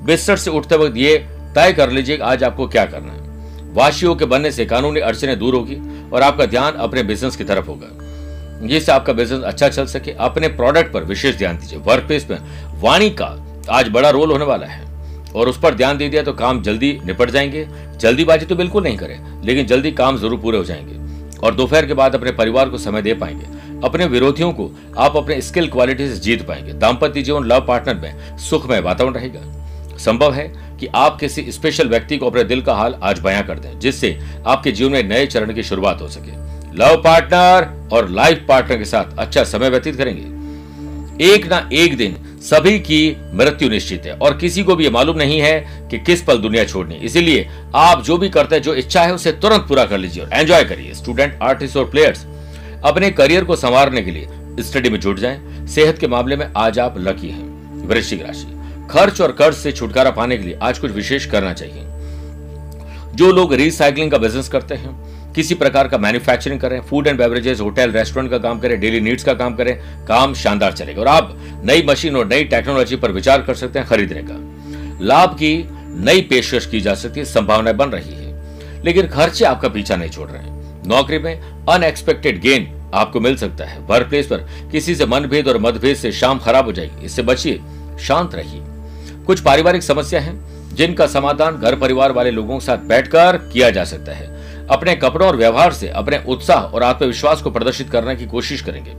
बिस्तर 0.04 0.36
से 0.36 0.50
उठते 0.50 0.76
वक्त 0.76 0.96
ये 0.96 1.16
तय 1.54 1.72
कर 1.72 1.90
लीजिए 1.90 2.18
आज 2.18 2.44
आपको 2.44 2.68
क्या 2.68 2.84
करना 2.86 3.12
है। 3.12 3.27
वाशियों 3.68 4.14
के 4.16 4.24
बनने 4.24 4.50
से 4.50 4.66
कानूनी 4.66 5.00
अड़चने 5.00 5.36
दूर 5.36 5.54
होगी 5.54 5.76
और 6.10 6.22
आपका 6.22 6.46
ध्यान 6.46 6.72
अपने 6.72 7.02
बिज़नेस 7.02 7.36
की 7.36 7.44
तरफ़ 7.44 7.66
होगा। 7.66 8.66
जिससे 8.66 8.92
आपका 8.92 9.12
बिज़नेस 9.12 9.42
अच्छा 9.42 9.68
चल 9.68 9.86
सके। 9.86 10.10
अपने 10.10 10.48
प्रोडक्ट 10.48 10.92
पर 10.92 11.04
विशेष 11.04 11.36
ध्यान 11.36 11.58
दीजिए। 11.58 11.78
वर्क 11.78 12.06
प्लेस 12.06 12.26
में 12.30 12.38
वाणी 12.80 13.10
का 13.10 13.26
आज 13.70 13.88
बड़ा 13.88 14.10
रोल 14.10 14.32
होने 14.32 14.44
वाला 14.44 14.66
है। 14.66 14.86
और 15.36 15.48
उस 15.48 15.60
पर 15.60 15.74
ध्यान 15.74 15.98
दे 15.98 16.08
दिया 16.08 16.22
तो 16.22 16.32
काम 16.32 16.62
जल्दी 16.62 16.98
निपट 17.06 17.30
जाएँगे। 17.30 17.66
जल्दीबाजी 17.96 18.46
तो 18.46 18.56
बिल्कुल 18.56 18.82
नहीं 18.82 18.96
करें, 18.96 19.42
लेकिन 19.44 19.66
जल्दी 19.66 19.92
काम 19.92 20.18
ज़रूर 20.18 20.40
पूरे 20.40 20.58
हो 20.58 20.64
जाएँगे। 20.64 20.96
और 21.38 21.54
दोपहर 21.54 21.86
के 21.86 21.94
बाद 21.94 22.14
अपने 22.14 22.32
परिवार 22.32 22.68
को 22.68 22.78
समय 22.78 23.02
दे 23.02 23.14
पाएँगे। 23.14 23.46
अपने 23.84 24.06
विरोधियों 24.06 24.52
को 24.52 24.70
आप 24.98 25.16
अपने 25.16 25.40
स्किल 25.40 25.68
क्वालिटी 25.68 26.08
से 26.08 26.16
जीत 26.16 26.46
पाएँगे। 26.46 26.72
दाम्पत्य 26.72 27.22
जीवन 27.22 27.44
लव 27.44 27.60
पार्टनर 27.60 27.94
में 27.94 28.36
सुखमय 28.38 28.80
वातावरण 28.80 29.14
रहेगा। 29.14 29.40
संभव 29.98 30.34
है 30.34 30.67
कि 30.80 30.86
आप 30.94 31.18
किसी 31.20 31.52
स्पेशल 31.52 31.88
व्यक्ति 31.88 32.16
को 32.16 32.26
अपने 32.26 32.44
दिल 32.44 32.62
का 32.62 32.74
हाल 32.74 32.94
आज 33.02 33.18
बयां 33.18 33.42
कर 33.42 33.58
दें, 33.58 33.78
जिससे 33.78 34.18
आपके 34.46 34.72
जीवन 34.72 34.92
में 34.92 35.02
नए 35.02 35.26
चरण 35.26 35.54
की 35.54 35.62
शुरुआत 35.62 36.00
हो 36.00 36.08
सके। 36.08 36.36
लव 36.78 36.96
पार्टनर 36.96 37.88
और 37.92 38.08
लाइफ 38.08 38.44
पार्टनर 38.48 38.78
के 38.78 38.84
साथ 38.84 39.18
अच्छा 39.18 39.44
समय 39.44 39.70
व्यतीत 39.70 39.96
करेंगे। 39.96 40.36
एक 41.24 41.46
ना 41.46 41.68
एक 41.72 41.96
दिन 41.96 42.16
सभी 42.42 42.78
की 42.78 43.16
मृत्यु 43.34 43.68
निश्चित 43.68 44.02
है 44.06 44.12
और 44.12 44.36
किसी 44.36 44.62
को 44.62 44.76
भी 44.76 44.84
ये 44.84 44.90
मालूम 44.90 45.16
नहीं 45.16 45.40
है 45.40 45.88
कि 45.90 45.98
किस 45.98 46.22
पल 46.22 46.38
दुनिया 46.38 46.64
छोड़नी। 46.64 46.94
इसीलिए 46.94 47.48
आप 47.74 48.02
जो 48.04 48.16
भी 48.18 48.28
करते 48.28 48.54
हैं, 48.54 48.62
जो 48.62 48.74
इच्छा 48.74 49.02
है, 49.02 49.14
उसे 49.14 49.32
तुरंत 49.32 49.66
पूरा 49.68 49.84
कर 49.84 49.98
लीजिए 49.98 50.22
और 50.22 50.30
एंजॉय 50.32 50.64
करिए। 50.64 50.94
स्टूडेंट 50.94 51.38
आर्टिस्ट 51.42 51.76
और 51.76 51.90
प्लेयर्स 51.90 52.24
अपने 52.84 53.10
करियर 53.10 53.44
को 53.44 53.56
संवारने 53.56 54.02
के 54.02 54.10
लिए 54.10 54.28
स्टडी 54.60 54.90
में 54.90 55.00
जुट 55.00 55.18
जाएँ। 55.18 55.66
सेहत 55.66 55.98
के 55.98 56.06
मामले 56.06 56.36
में 56.36 56.48
आज 56.56 56.78
आप 56.78 56.94
लकी 56.98 57.30
हैं। 57.30 57.86
वृश्चिक 57.88 58.22
राशि। 58.22 58.57
खर्च 58.90 59.20
और 59.20 59.32
कर्ज 59.32 59.56
से 59.56 59.72
छुटकारा 59.72 60.10
पाने 60.10 60.36
के 60.36 60.44
लिए 60.44 60.58
आज 60.62 60.78
कुछ 60.78 60.90
विशेष 60.90 61.26
करना 61.26 61.52
चाहिए। 61.52 61.84
जो 63.14 63.32
लोग 63.32 63.54
रिसाइकलिंग 63.54 64.10
का 64.10 64.18
बिज़नेस 64.18 64.48
करते 64.48 64.74
हैं, 64.74 65.08
किसी 65.32 65.54
प्रकार 65.54 65.88
का 65.88 65.98
मैन्युफैक्चरिंग 65.98 66.60
करें 66.60 66.80
food 66.80 67.06
and 67.06 67.18
beverages 67.18 67.60
hotel 67.60 67.92
restaurant 67.92 68.30
का 68.30 68.38
काम 68.38 68.60
करें 68.60 68.80
डेली 68.80 69.00
नीड्स 69.00 69.24
का 69.24 69.34
काम 69.34 69.56
करें, 69.56 70.06
काम 70.06 70.34
शानदार 70.34 70.72
चलेगा। 70.72 71.00
और 71.00 71.08
आप 71.08 71.38
नई 71.64 71.82
मशीन 71.82 72.16
और 72.16 72.26
नई 72.26 72.44
टेक्नोलॉजी 72.44 72.96
पर 72.96 73.12
विचार 73.12 73.42
कर 73.42 73.54
सकते 73.54 73.78
हैं 73.78 73.88
खरीदने 73.88 74.22
का। 74.22 74.34
लाभ 75.04 75.34
की 75.34 75.68
नई 75.74 76.20
पेशकश 76.20 76.66
की 76.66 76.80
जा 76.80 76.94
सकती 76.94 77.20
है, 77.20 77.26
संभावनाएँ 77.26 77.76
बन 77.76 77.88
रही 77.88 78.14
है। 78.14 78.42
लेकिन 78.84 79.08
खर्चे 79.08 79.44
आपका 79.44 79.68
पीछा 79.68 79.96
नहीं 79.96 80.10
छोड़ 80.10 80.30
रहे 80.30 80.42
हैं। 80.42 80.82
नौकरी 80.88 81.18
में 81.18 81.40
अनएक्सपेक्टेड 81.68 82.40
गेन 82.40 82.90
आपको 82.94 83.20
मिल 83.20 83.36
सकता 83.36 83.64
है। 83.64 83.78
वर्क 83.78 84.08
प्लेस 84.08 84.26
पर 84.26 84.36
किसी 84.72 84.94
से 84.94 85.06
मनभेद 85.06 85.48
और 85.48 85.58
मतभेद 85.58 85.96
से 85.96 86.12
शाम 86.12 86.38
खराब 86.38 86.64
हो 86.64 86.72
जाएगी। 86.72 87.04
इससे 87.04 87.22
बचिए, 87.22 87.60
शांत 88.00 88.34
रहिए। 88.34 88.62
कुछ 89.28 89.40
पारिवारिक 89.40 89.82
समस्या 89.82 90.20
है, 90.20 90.32
जिनका 90.74 91.06
समाधान 91.06 91.56
घर 91.56 91.74
परिवार 91.76 92.12
वाले 92.12 92.30
लोगों 92.30 92.58
के 92.58 92.64
साथ 92.64 92.78
बैठकर 92.78 93.36
किया 93.52 93.68
जा 93.70 93.84
सकता 93.84 94.12
है। 94.12 94.66
अपने 94.66 94.94
कपड़ों 94.94 95.28
और 95.28 95.36
व्यवहार 95.36 95.72
से, 95.72 95.88
अपने 95.88 96.22
उत्साह 96.28 96.60
और 96.60 96.82
आत्मविश्वास 96.82 97.42
को 97.42 97.50
प्रदर्शित 97.50 97.90
करने 97.90 98.14
की 98.16 98.26
कोशिश 98.26 98.60
करेंगे। 98.60 98.90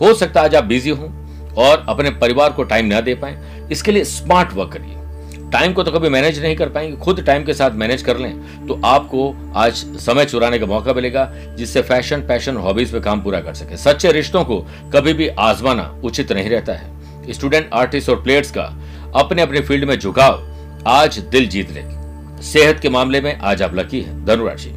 हो 0.00 0.14
सकता 0.14 0.40
है 0.40 0.46
आज 0.46 0.54
आप 0.54 0.64
बिज़ी 0.64 0.90
हो 0.90 1.10
और 1.58 1.84
अपने 1.88 2.10
परिवार 2.16 2.52
को 2.52 2.62
टाइम 2.62 2.86
न 2.86 3.00
दे 3.00 3.14
पाए। 3.14 3.68
इसके 3.72 3.92
लिए 3.92 4.04
स्मार्ट 4.04 4.54
वर्क 4.54 4.72
करिए। 4.72 5.50
टाइम 5.52 5.72
को 5.72 5.82
तो 5.82 5.92
कभी 5.92 6.08
मैनेज 6.08 6.42
नहीं 6.42 6.56
कर 6.56 6.68
पाएँगे। 6.68 6.96
खुद 6.96 7.20
टाइम 7.20 7.44
के 7.44 7.54
साथ 7.54 7.70
मैनेज 7.74 8.02
कर 8.02 8.18
लें 8.18 8.66
तो 8.66 8.80
आपको 8.84 9.52
आज 9.56 9.84
समय 10.00 10.24
चुराने 10.24 10.58
का 10.58 10.66
मौका 10.66 10.92
मिलेगा, 10.92 11.30
जिससे 11.56 11.82
फ़ैशन, 11.82 12.26
पैशन 12.28 12.56
हॉबीज 12.56 12.92
पे 12.92 13.00
काम 13.00 13.22
पूरा 13.22 13.40
कर 13.40 13.54
सके। 13.54 13.76
सच्चे 13.76 14.12
रिश्तों 14.12 14.44
को 14.44 14.60
कभी 14.92 15.12
भी 15.12 15.28
आजमाना 15.28 15.94
उचित 16.04 16.32
नहीं 16.32 16.50
रहता 16.50 16.72
है। 16.72 17.32
स्टूडेंट, 17.32 17.70
आर्टिस्ट 17.72 18.10
और 18.10 18.22
प्लेयर्स 18.22 18.50
का 18.50 18.72
अपने 19.16 19.42
अपने 19.42 19.60
फ़ील्ड 19.60 19.84
में 19.84 19.98
झुकाव, 19.98 20.42
आज 20.86 21.18
दिल 21.18 21.48
जीत 21.48 21.70
लेगी। 21.72 22.42
सेहत 22.42 22.80
के 22.80 22.88
मामले 22.88 23.20
में 23.20 23.38
आज 23.38 23.62
आप 23.62 23.74
लकी 23.74 24.00
है, 24.00 24.24
धनुराशि। 24.26 24.70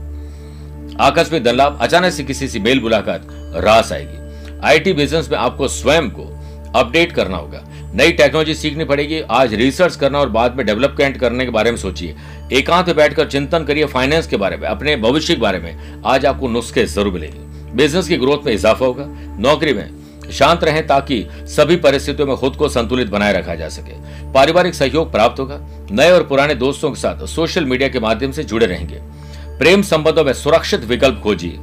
आकस्मिक 1.00 1.44
धन 1.44 1.56
लाभ 1.56 1.78
अचानक 1.82 2.14
से 2.14 2.24
किसी 2.24 2.48
से 2.48 2.60
मेल 2.60 2.82
मुलाकात, 2.82 3.28
रास 3.56 3.92
आएगी। 3.92 4.60
आईटी 4.68 4.94
बिज़नेस 4.94 5.30
में 5.32 5.38
आपको 5.38 5.68
स्वयं 5.68 6.10
को 6.10 6.24
अपडेट 6.76 7.12
करना 7.12 7.38
होगा। 7.38 7.64
नई 7.96 8.12
टेक्नोलॉजी 8.12 8.54
सीखनी 8.54 8.86
पड़ेगी, 8.86 9.20
आज 9.22 9.54
रिसर्च 9.54 9.96
करना 9.96 10.20
और 10.20 10.30
बाद 10.30 10.56
में 10.56 10.66
डेवलपमेंट 10.66 11.18
करने 11.18 11.46
के 11.46 11.52
बारे 11.52 11.72
में 11.72 11.78
सोचिए। 11.78 12.16
एकांत 12.54 12.88
में 12.88 12.96
बैठकर 12.96 13.28
चिंतन 13.28 13.64
करिए 13.64 13.86
फाइनेंस 13.86 14.28
के 14.28 14.38
बारे 14.38 14.58
में, 14.58 14.68
अपने 14.68 14.96
भविष्य 14.96 15.36
के 15.36 15.42
बारे 15.42 15.60
में, 15.60 16.02
आज 16.06 16.26
आपको 16.26 16.48
नुस्खे 16.48 16.86
ज़रूर 16.86 17.14
मिलेंगे। 17.14 17.74
बिज़नेस 17.76 18.08
की 18.08 18.18
ग्रोथ 18.18 18.46
में 18.46 18.54
इजाफा 18.54 18.86
होगा, 18.86 19.06
नौकरी 19.40 19.74
में 19.74 19.90
शांत 20.32 20.64
रहें 20.64 20.88
ताकि 20.88 21.28
सभी 21.36 21.76
परिस्थितियों 21.76 22.28
में 22.28 22.38
खुद 22.38 22.56
को 22.56 22.70
संतुलित 22.70 23.08
बनाए 23.08 23.34
रखा 23.34 23.56
जा 23.56 23.70
सके। 23.70 23.94
पारिवारिक 24.34 24.74
सहयोग 24.74 25.12
प्राप्त 25.12 25.40
होगा। 25.40 25.60
नए 25.92 26.12
और 26.12 26.24
पुराने 26.24 26.56
दोस्तों 26.56 26.92
के 26.92 27.00
साथ 27.00 27.26
सोशल 27.26 27.66
मीडिया 27.66 27.90
के 27.90 28.00
माध्यम 28.00 28.32
से 28.32 28.44
जुड़े 28.44 28.66
रहेंगे। 28.66 29.00
प्रेम 29.58 29.82
संबंधों 29.82 30.24
में 30.24 30.34
सुरक्षित 30.34 30.84
विकल्प 30.84 31.22
खोजिए। 31.24 31.58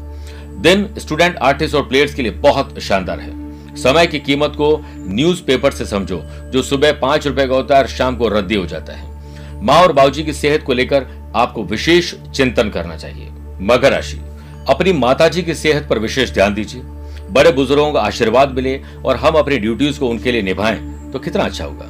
दिन 0.56 0.94
स्टूडेंट, 0.98 1.36
आर्टिस्ट 1.36 1.74
और 1.74 1.88
प्लेयर्स 1.88 2.14
के 2.14 2.22
लिए 2.22 2.30
बहुत 2.30 2.78
शानदार 2.78 3.20
है। 3.20 3.46
समय 3.76 4.06
की 4.06 4.18
कीमत 4.18 4.52
को 4.58 4.84
न्यूज़पेपर 4.96 5.70
से 5.70 5.86
समझो, 5.86 6.22
जो 6.24 6.62
सुबह 6.62 6.92
पाँच 6.92 7.26
रुपए 7.26 7.46
का 7.46 7.54
होता 7.54 7.76
है 7.76 7.82
और 7.82 7.88
शाम 7.88 8.16
को 8.16 8.28
रद्दी 8.28 8.54
हो 8.54 8.66
जाता 8.66 8.92
है। 8.92 9.16
माँ 9.62 9.82
और 9.82 9.92
बाबूजी 9.92 10.24
की 10.24 10.32
सेहत 10.32 10.62
को 10.62 10.72
लेकर 10.72 11.06
आपको 11.36 11.64
विशेष 11.64 12.14
चिंतन 12.34 12.68
करना 12.68 12.96
चाहिए। 12.96 13.28
मकर 13.60 13.92
राशि। 13.92 14.20
अपनी 14.68 14.92
माताजी 14.92 15.42
की 15.42 15.54
सेहत 15.54 15.86
पर 15.90 15.98
विशेष 15.98 16.30
ध्यान 16.30 16.54
दीजिए। 16.54 16.82
बड़े 17.30 17.52
बुज़ुर्गों 17.52 17.92
का 17.92 18.00
आशीर्वाद 18.00 18.50
मिले 18.50 18.80
और 19.04 19.16
हम 19.16 19.34
अपनी 19.34 19.58
ड्यूटीज़ 19.58 19.98
को 20.00 20.08
उनके 20.08 20.32
लिए 20.32 20.42
निभाएँ 20.42 20.78
तो 21.12 21.18
कितना 21.18 21.44
अच्छा 21.44 21.64
होगा। 21.64 21.88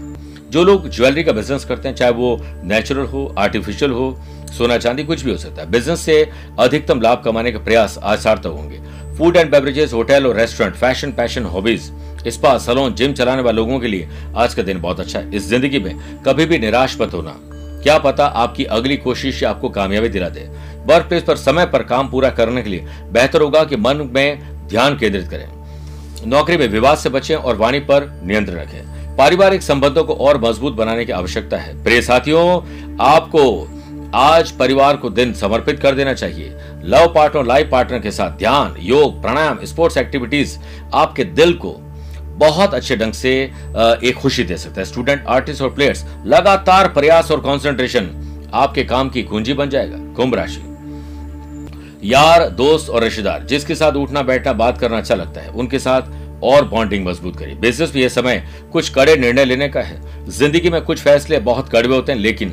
जो 0.50 0.64
लोग 0.64 0.88
ज्वेलरी 0.88 1.23
का 1.25 1.33
बिज़नेस 1.33 1.64
करते 1.64 1.88
हैं, 1.88 1.95
चाहे 1.97 2.12
वो 2.12 2.38
नेचुरल 2.64 3.07
हो 3.07 3.35
आर्टिफिशियल 3.38 3.90
हो, 3.90 4.16
सोना 4.59 4.76
चांदी, 4.78 5.05
कुछ 5.05 5.23
भी 5.23 5.31
हो 5.31 5.37
सकता 5.37 5.62
है 5.62 5.71
बिज़नेस 5.71 6.00
से 6.00 6.23
अधिकतम 6.59 7.00
लाभ 7.00 7.23
कमाने 7.25 7.52
के 7.52 7.59
प्रयास 7.59 7.99
आसार 8.02 8.47
होंगे। 8.47 8.81
फ़ूड 9.16 9.37
एंड 9.37 9.50
बेवरेजेस 9.50 9.93
होटल 9.93 10.26
और 10.26 10.37
restaurant 10.37 10.75
fashion 10.76 11.12
passion 11.12 11.45
hobbies 11.45 11.90
spa 12.28 12.57
salon 12.59 12.95
gym 12.95 13.12
चलाने 13.12 13.43
वाले 13.43 13.57
लोगों 13.57 13.78
के 13.81 13.88
लिए 13.88 14.09
आज 14.37 14.55
का 14.55 14.62
दिन 14.62 14.81
बहुत 14.81 15.00
अच्छा 15.00 15.19
है। 15.19 15.35
इस 15.35 15.49
ज़िंदगी 15.49 15.78
में 15.78 16.23
कभी 16.23 16.47
भी 16.47 16.59
निराश 16.59 16.97
मत 17.00 17.14
होना। 17.14 17.37
क्या 17.83 17.99
पता 17.99 18.26
आपकी 18.26 18.64
अगली 18.64 18.97
कोशिश 18.97 19.43
आपको 19.45 19.69
कामयाबी 19.69 20.09
दिला 20.09 20.28
दे। 20.28 20.49
वर्क 20.87 21.07
प्लेस 21.09 21.23
पर 21.23 21.37
समय 21.37 21.66
पर 21.66 21.83
काम 21.83 22.09
पूरा 22.09 22.31
करने 22.31 22.62
के 22.62 22.71
लिए 22.71 22.87
बेहतर 23.12 23.40
होगा 23.40 23.64
कि 23.64 23.76
मन 23.76 24.09
में 24.14 24.55
ध्यान 24.68 24.96
केंद्रित 24.99 25.28
करें। 25.28 25.49
नौकरी 26.26 26.56
में 26.56 26.68
विवाद 26.68 26.99
से 26.99 27.08
बचें 27.08 27.37
और 27.37 27.56
वाणी 27.56 27.78
पर 27.80 28.20
नियंत्रण 28.25 28.56
रखें। 28.56 29.16
पारिवारिक 29.16 29.62
संबंधों 29.62 30.04
को 30.04 30.14
और 30.14 30.40
मज़बूत 30.40 30.73
बनाने 30.73 31.04
की 31.04 31.12
आवश्यकता 31.12 31.56
है। 31.56 31.82
प्रिय 31.85 32.02
साथियों, 32.02 32.61
आपको 33.00 33.73
आज 34.14 34.50
परिवार 34.50 34.96
को 34.96 35.11
दिन 35.11 35.32
समर्पित 35.35 35.80
कर 35.80 35.94
देना 35.94 36.12
चाहिए। 36.12 36.56
लव 36.85 37.12
पार्टनर, 37.14 37.44
लाइफ 37.44 37.68
पार्टनर 37.73 37.99
के 37.99 38.11
साथ 38.11 38.30
ध्यान, 38.30 38.75
योग, 38.78 39.20
प्राणायाम, 39.23 39.58
स्पोर्ट्स 39.64 39.96
एक्टिविटीज़ 39.96 40.58
आपके 40.94 41.25
दिल 41.25 41.52
को 41.54 41.75
बहुत 42.37 42.75
अच्छे 42.75 42.96
ढंग 42.96 43.12
से 43.12 43.32
एक 44.04 44.18
खुशी 44.23 44.44
दे 44.44 44.56
सकता 44.56 44.80
है। 44.80 44.85
स्टूडेंट, 44.85 45.25
आर्टिस्ट 45.26 45.62
और 45.62 45.75
प्लेयर्स, 45.75 46.04
लगातार 46.26 46.88
प्रयास 46.88 47.30
और 47.30 47.40
कंसंट्रेशन 47.40 48.11
आपके 48.54 48.85
काम 48.85 49.08
की 49.11 49.23
कुंजी 49.23 49.54
बन 49.54 49.70
जाएगा। 49.70 49.96
कुंभ 50.14 50.35
राशि। 50.35 50.65
यार, 52.06 52.48
दोस्त 52.48 52.90
और 52.90 53.02
रिश्तेदार, 53.02 53.42
जिसके 53.42 53.75
साथ 53.75 53.92
उठना 53.92 54.22
बैठना, 54.22 54.52
बात 54.52 54.78
करना 54.78 54.98
अच्छा 54.98 55.14
लगता 55.14 55.40
है, 55.40 55.50
उनके 55.50 55.78
साथ 55.78 56.42
और 56.42 56.64
बॉन्डिंग 56.64 57.06
मज़बूत 57.06 57.36
करिए। 57.36 57.54
बिज़नेस 57.54 57.94
में 57.94 58.02
यह 58.02 58.08
समय 58.08 58.42
कुछ 58.72 58.88
कड़े 58.90 59.16
निर्णय 59.16 59.44
लेने 59.44 59.68
का 59.68 59.80
है। 59.80 60.28
ज़िंदगी 60.28 60.70
में 60.70 60.80
कुछ 60.82 61.00
फैसले 61.00 61.38
बहुत 61.40 61.68
कड़वे 61.68 61.94
होते 61.94 62.12
हैं, 62.12 62.18
लेकिन 62.18 62.52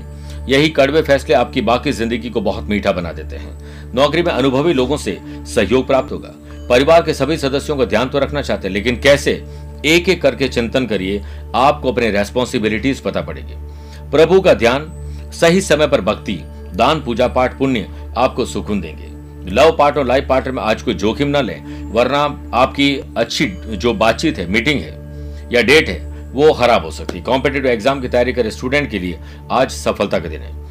यही 0.50 0.70
कड़वे 0.70 1.02
फैसले 1.02 1.36
आपकी 1.36 1.62
बाकी 1.62 1.92
ज़िंदगी 1.92 2.30
को 2.30 2.42
बहुत 2.42 2.64
मीठा 2.64 2.92
बना 2.92 3.12
देते 3.12 3.36
हैं। 3.36 3.94
नौकरी 3.96 4.24
में 4.24 4.32
अनुभवी 4.32 4.74
लोगों 4.74 4.98
से 4.98 5.18
सहयोग 5.46 5.88
प्राप्त 5.88 6.12
होगा। 6.12 6.34
परिवार 6.70 7.02
के 7.04 7.14
सभी 7.14 7.38
सदस्यों 7.38 7.78
का 7.78 7.86
ध्यान 7.86 8.10
तो 8.10 8.20
रखना 8.20 8.42
चाहते 8.42 8.68
हैं, 8.68 8.74
लेकिन 8.74 9.00
कैसे? 9.02 9.44
एक 9.86 10.10
एक 10.10 10.22
करके 10.22 10.48
चिंतन 10.48 10.86
करिए, 10.86 11.24
आपको 11.56 11.92
अपने 11.92 12.12
रेस्पॉन्सिबिलिटीज 12.12 13.00
पता 13.00 13.22
पड़ेगी। 13.22 13.56
प्रभु 14.12 14.42
का 14.42 14.54
ध्यान 14.54 14.92
सही 15.34 15.62
समय 15.62 15.88
पर 15.88 16.02
भक्ति, 16.02 16.40
दान, 16.76 17.02
पूजा 17.02 17.28
पाठ, 17.28 17.58
पुण्य 17.58 17.88
आपको 18.18 18.46
सुकून 18.46 18.82
देंगे। 18.82 19.13
लव 19.46 19.76
पार्ट 19.78 19.98
और 19.98 20.06
लाइफ 20.06 20.26
पार्टनर 20.28 20.52
में 20.52 20.62
आज 20.64 20.82
कोई 20.82 20.94
जोखिम 20.96 21.28
ना 21.28 21.42
लें, 21.42 21.92
वरना 21.94 22.20
आपकी 22.54 22.96
अच्छी 23.18 23.46
जो 23.68 23.94
बातचीत 23.96 24.38
है, 24.38 24.46
मीटिंग 24.48 24.80
है, 24.82 24.92
या 25.54 25.62
डेट 25.62 25.90
है, 25.90 26.00
वो 26.32 26.52
खराब 26.54 26.86
हो 26.86 26.92
सकती 26.92 27.18
है। 27.18 27.24
कॉम्पिटेटिव 27.24 27.72
एग्ज़ाम 27.72 28.02
की 28.02 28.08
तैयारी 28.08 28.34
करे 28.34 28.52
स्टूडेंट 28.52 28.90
के 28.92 29.00
लिए 29.00 29.20
आज 29.52 29.72
सफलता 29.72 30.20
का 30.20 30.30
दिन 30.30 30.42
है। 30.42 30.62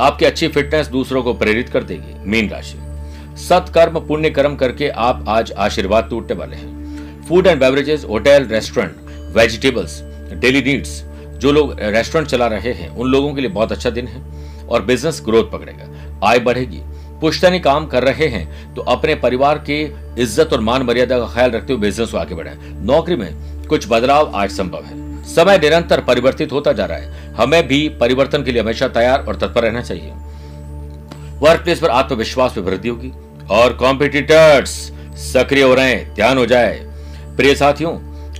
आपकी 0.00 0.24
अच्छी 0.24 0.48
फिटनेस 0.48 0.86
दूसरों 0.88 1.22
को 1.22 1.34
प्रेरित 1.34 1.68
कर 1.68 1.82
देगी, 1.84 2.14
मीन 2.26 2.48
राशि। 2.50 2.78
सत्कर्म 3.38 3.98
पुण्य 4.00 4.30
कर्म 4.30 4.54
करके 4.56 4.88
आप 4.88 5.24
आज 5.28 5.52
आशीर्वाद 5.58 6.06
टूटने 6.10 6.36
वाले 6.36 6.56
हैं। 6.56 7.24
Food 7.28 7.46
and 7.46 7.60
beverages 7.60 8.04
hotel 8.04 8.46
restaurant 8.46 9.36
vegetables 9.36 10.00
daily 10.34 10.62
needs 10.62 11.02
जो 11.38 11.52
लोग 11.52 11.74
रेस्टोरेंट 11.80 12.28
चला 12.28 12.46
रहे 12.46 12.72
हैं, 12.72 12.88
उन 12.88 13.08
लोगों 13.08 13.32
के 13.34 13.40
लिए 13.40 13.50
बहुत 13.50 13.72
अच्छा 13.72 13.90
दिन 13.90 14.06
है 14.06 14.22
और 14.66 14.82
बिज़नेस 14.82 15.20
ग्रोथ 15.24 15.50
पकड़ेगा। 15.52 16.28
आय 16.28 16.38
बढ़ेगी 16.40 16.80
पुश्तनी 17.22 17.58
काम 17.60 17.86
कर 17.86 18.04
रहे 18.04 18.26
हैं 18.28 18.74
तो 18.74 18.82
अपने 18.90 19.14
परिवार 19.16 19.58
के 19.66 19.82
इज़्ज़त 20.22 20.52
और 20.52 20.60
मान 20.60 20.82
मर्यादा 20.82 21.18
का 21.18 21.26
ख्याल 21.34 21.50
रखते 21.50 21.72
हुए 21.72 21.80
बिज़नेस 21.80 22.10
को 22.10 22.18
आगे 22.18 22.34
बढ़ाएँ। 22.34 22.58
नौकरी 22.86 23.16
में 23.16 23.66
कुछ 23.68 23.86
बदलाव 23.90 24.32
आज 24.34 24.50
संभव 24.50 24.84
है। 24.84 25.00
समय 25.26 25.58
निरंतर 25.58 26.00
परिवर्तित 26.00 26.52
होता 26.52 26.72
जा 26.72 26.86
रहा 26.86 26.98
है। 26.98 27.34
हमें 27.34 27.66
भी 27.68 27.88
परिवर्तन 28.00 28.42
के 28.42 28.52
लिए 28.52 28.62
हमेशा 28.62 28.88
तैयार 28.90 29.24
और 29.24 29.36
तत्पर 29.36 29.62
रहना 29.62 29.82
चाहिए। 29.82 30.10
वर्क 31.40 31.62
प्लेस 31.64 31.80
पर 31.80 31.90
आत्मविश्वास 31.90 32.56
में 32.56 32.64
वृद्धि 32.64 32.88
होगी 32.88 33.12
और 33.50 33.72
कॉम्पिटिटर्स 33.72 34.70
सक्रिय 35.24 35.62
हो 35.62 35.74
रहे 35.74 35.90
हैं। 35.90 36.14
ध्यान 36.14 36.38
हो 36.38 36.46
जाए। 36.46 36.78
प्रिय 37.36 37.54
साथियों, 37.54 37.92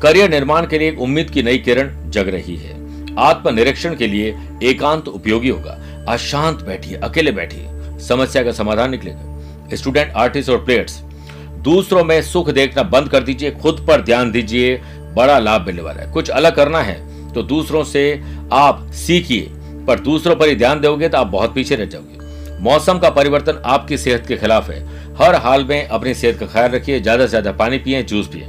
करियर 0.03 0.31
निर्माण 0.31 0.67
के 0.67 0.79
लिए 0.79 0.89
एक 0.89 1.01
उम्मीद 1.01 1.31
की 1.31 1.43
नई 1.43 1.59
किरण 1.59 1.91
जग 2.11 2.29
रही 2.29 2.57
है। 2.57 2.81
आत्मनिरीक्षण 3.21 3.95
के 3.97 4.07
लिए 4.07 4.35
एकांत 4.63 5.09
उपयोगी 5.09 5.49
होगा। 5.49 5.79
अशांत 6.09 6.63
बैठिए, 6.63 6.97
अकेले 6.99 7.33
बैठिए। 7.33 7.69
समस्या 8.03 8.43
का 8.43 8.53
समाधान 8.53 8.91
निकलेगा 8.91 9.77
स्टूडेंट, 9.77 10.13
आर्टिस्ट 10.13 10.51
और 10.51 10.65
प्लेयर्स, 10.65 11.01
दूसरों 11.61 12.05
में 12.05 12.21
सुख 12.23 12.51
देखना 12.51 12.83
बंद 12.85 13.09
कर 13.09 13.23
दीजिए, 13.23 13.51
खुद 13.53 13.85
पर 13.89 14.01
ध्यान 14.03 14.31
दीजिए, 14.33 14.77
बड़ा 15.15 15.39
लाभ 15.39 15.67
मिलने 15.67 15.83
वाला 15.83 16.03
है। 16.03 16.11
कुछ 16.13 16.31
अलग 16.31 16.57
करना 16.57 16.81
है 16.81 17.01
तो 17.33 17.43
दूसरों 17.45 17.83
से 17.85 18.23
आप 18.53 18.87
सीखिए, 18.97 19.49
पर 19.87 20.01
दूसरों 20.01 20.37
पर 20.37 20.49
ही 20.49 20.57
ध्यान 20.57 20.81
दोगे 20.81 21.09
तो 21.09 21.19
आप 21.19 21.27
बहुत 21.29 21.55
पीछे 21.55 21.77
रह 21.77 21.85
जाओगे। 21.87 22.61
मौसम 22.63 22.99
का 22.99 23.11
परिवर्तन 23.11 23.63
आपकी 23.67 23.99
सेहत 23.99 24.27
के 24.27 24.37
खिलाफ 24.37 24.71
है। 24.71 24.81
हर 25.17 25.35
हाल 25.37 25.65
में 25.65 25.87
अपनी 25.87 26.15
सेहत 26.15 26.39
का 26.39 26.47
ख्याल 26.47 26.71
रखिए, 26.71 27.01
ज़्यादा 27.01 27.25
से 27.25 27.31
ज़्यादा 27.31 27.53
पानी 27.55 27.79
पिए, 27.79 28.03
जूस 28.05 28.27
पिए। 28.29 28.49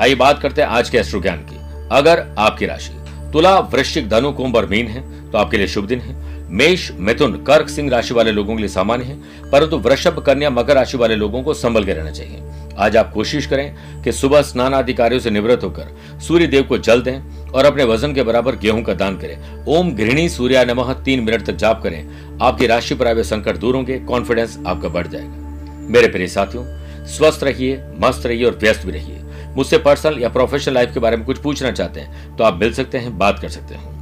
आइए 0.00 0.14
बात 0.16 0.40
करते 0.40 0.62
हैं 0.62 0.68
आज 0.70 0.90
के 0.90 0.98
अश्रु 0.98 1.20
ज्ञान 1.22 1.38
की। 1.42 1.56
अगर 1.92 2.24
आपकी 2.38 2.66
राशि 2.66 2.92
तुला 3.32 3.58
वृश्चिक 3.72 4.08
धनु, 4.08 4.32
कुंभ 4.32 4.56
और 4.56 4.66
मीन 4.66 4.86
है 4.88 5.30
तो 5.30 5.38
आपके 5.38 5.56
लिए 5.56 5.66
शुभ 5.68 5.86
दिन 5.86 6.00
है। 6.00 6.31
मेष, 6.52 6.90
मिथुन, 7.00 7.32
कर्क, 7.42 7.68
सिंह 7.68 7.88
राशि 7.90 8.14
वाले 8.14 8.32
लोगों 8.32 8.54
के 8.54 8.62
लिए 8.62 8.68
सामान्य 8.68 9.04
है, 9.04 9.14
परंतु 9.50 9.76
वृषभ, 9.76 10.18
कन्या, 10.18 10.50
मकर 10.50 10.74
राशि 10.74 10.96
वाले 10.96 11.14
लोगों 11.16 11.42
को 11.42 11.54
संभल 11.54 11.84
के 11.84 11.92
रहना 11.92 12.10
चाहिए। 12.10 12.42
आज 12.78 12.96
आप 12.96 13.12
कोशिश 13.12 13.46
करें 13.46 14.02
कि 14.02 14.12
सुबह 14.12 14.42
स्नान 14.42 14.74
आदि 14.74 14.94
कार्यों 14.94 15.20
से 15.20 15.30
निवृत्त 15.30 15.64
होकर 15.64 16.18
सूर्य 16.20 16.46
देव 16.46 16.62
को 16.62 16.78
जल 16.78 17.02
दें 17.02 17.48
और 17.50 17.64
अपने 17.64 17.84
वज़न 17.84 18.14
के 18.14 18.22
बराबर 18.22 18.56
गेहूँ 18.56 18.82
का 18.82 18.94
दान 18.94 19.16
करें। 19.16 19.64
ओम 19.68 19.94
गृहिणी 19.94 20.28
सूर्या 20.28 20.64
नमः, 20.64 20.92
तीन 20.94 21.20
मिनट 21.20 21.46
तक 21.46 21.54
जाप 21.54 21.82
करें। 21.82 22.38
आपकी 22.42 22.66
राशि 22.66 22.94
पर 22.94 23.06
आए 23.06 23.22
संकट 23.22 23.56
दूर 23.56 23.76
होंगे 23.76 23.98
कॉन्फिडेंस 24.00 24.58
आपका 24.66 24.88
बढ़ 24.88 25.06
जाएगा। 25.06 25.88
मेरे 25.88 26.08
प्रिय 26.08 26.28
साथियों, 26.28 26.64
स्वस्थ 27.08 27.44
रहिए, 27.44 27.82
मस्त 28.00 28.26
रहिए 28.26 28.44
और 28.44 28.58
व्यस्त 28.58 28.86
भी 28.86 28.92
रहिए। 28.92 29.22
मुझसे 29.56 29.78
पर्सनल 29.78 30.18
या 30.18 30.28
प्रोफेशनल 30.28 30.74
लाइफ 30.74 30.94
के 30.94 31.00
बारे 31.00 31.16
में 31.16 31.26
कुछ 31.26 31.38
पूछना 31.38 31.70
चाहते 31.70 32.00
हैं 32.00 32.36
तो 32.36 32.44
आप 32.44 32.60
मिल 32.60 32.72
सकते 32.72 32.98
हैं, 32.98 33.18
बात 33.18 33.38
कर 33.38 33.48
सकते 33.48 33.74
हैं। 33.74 34.01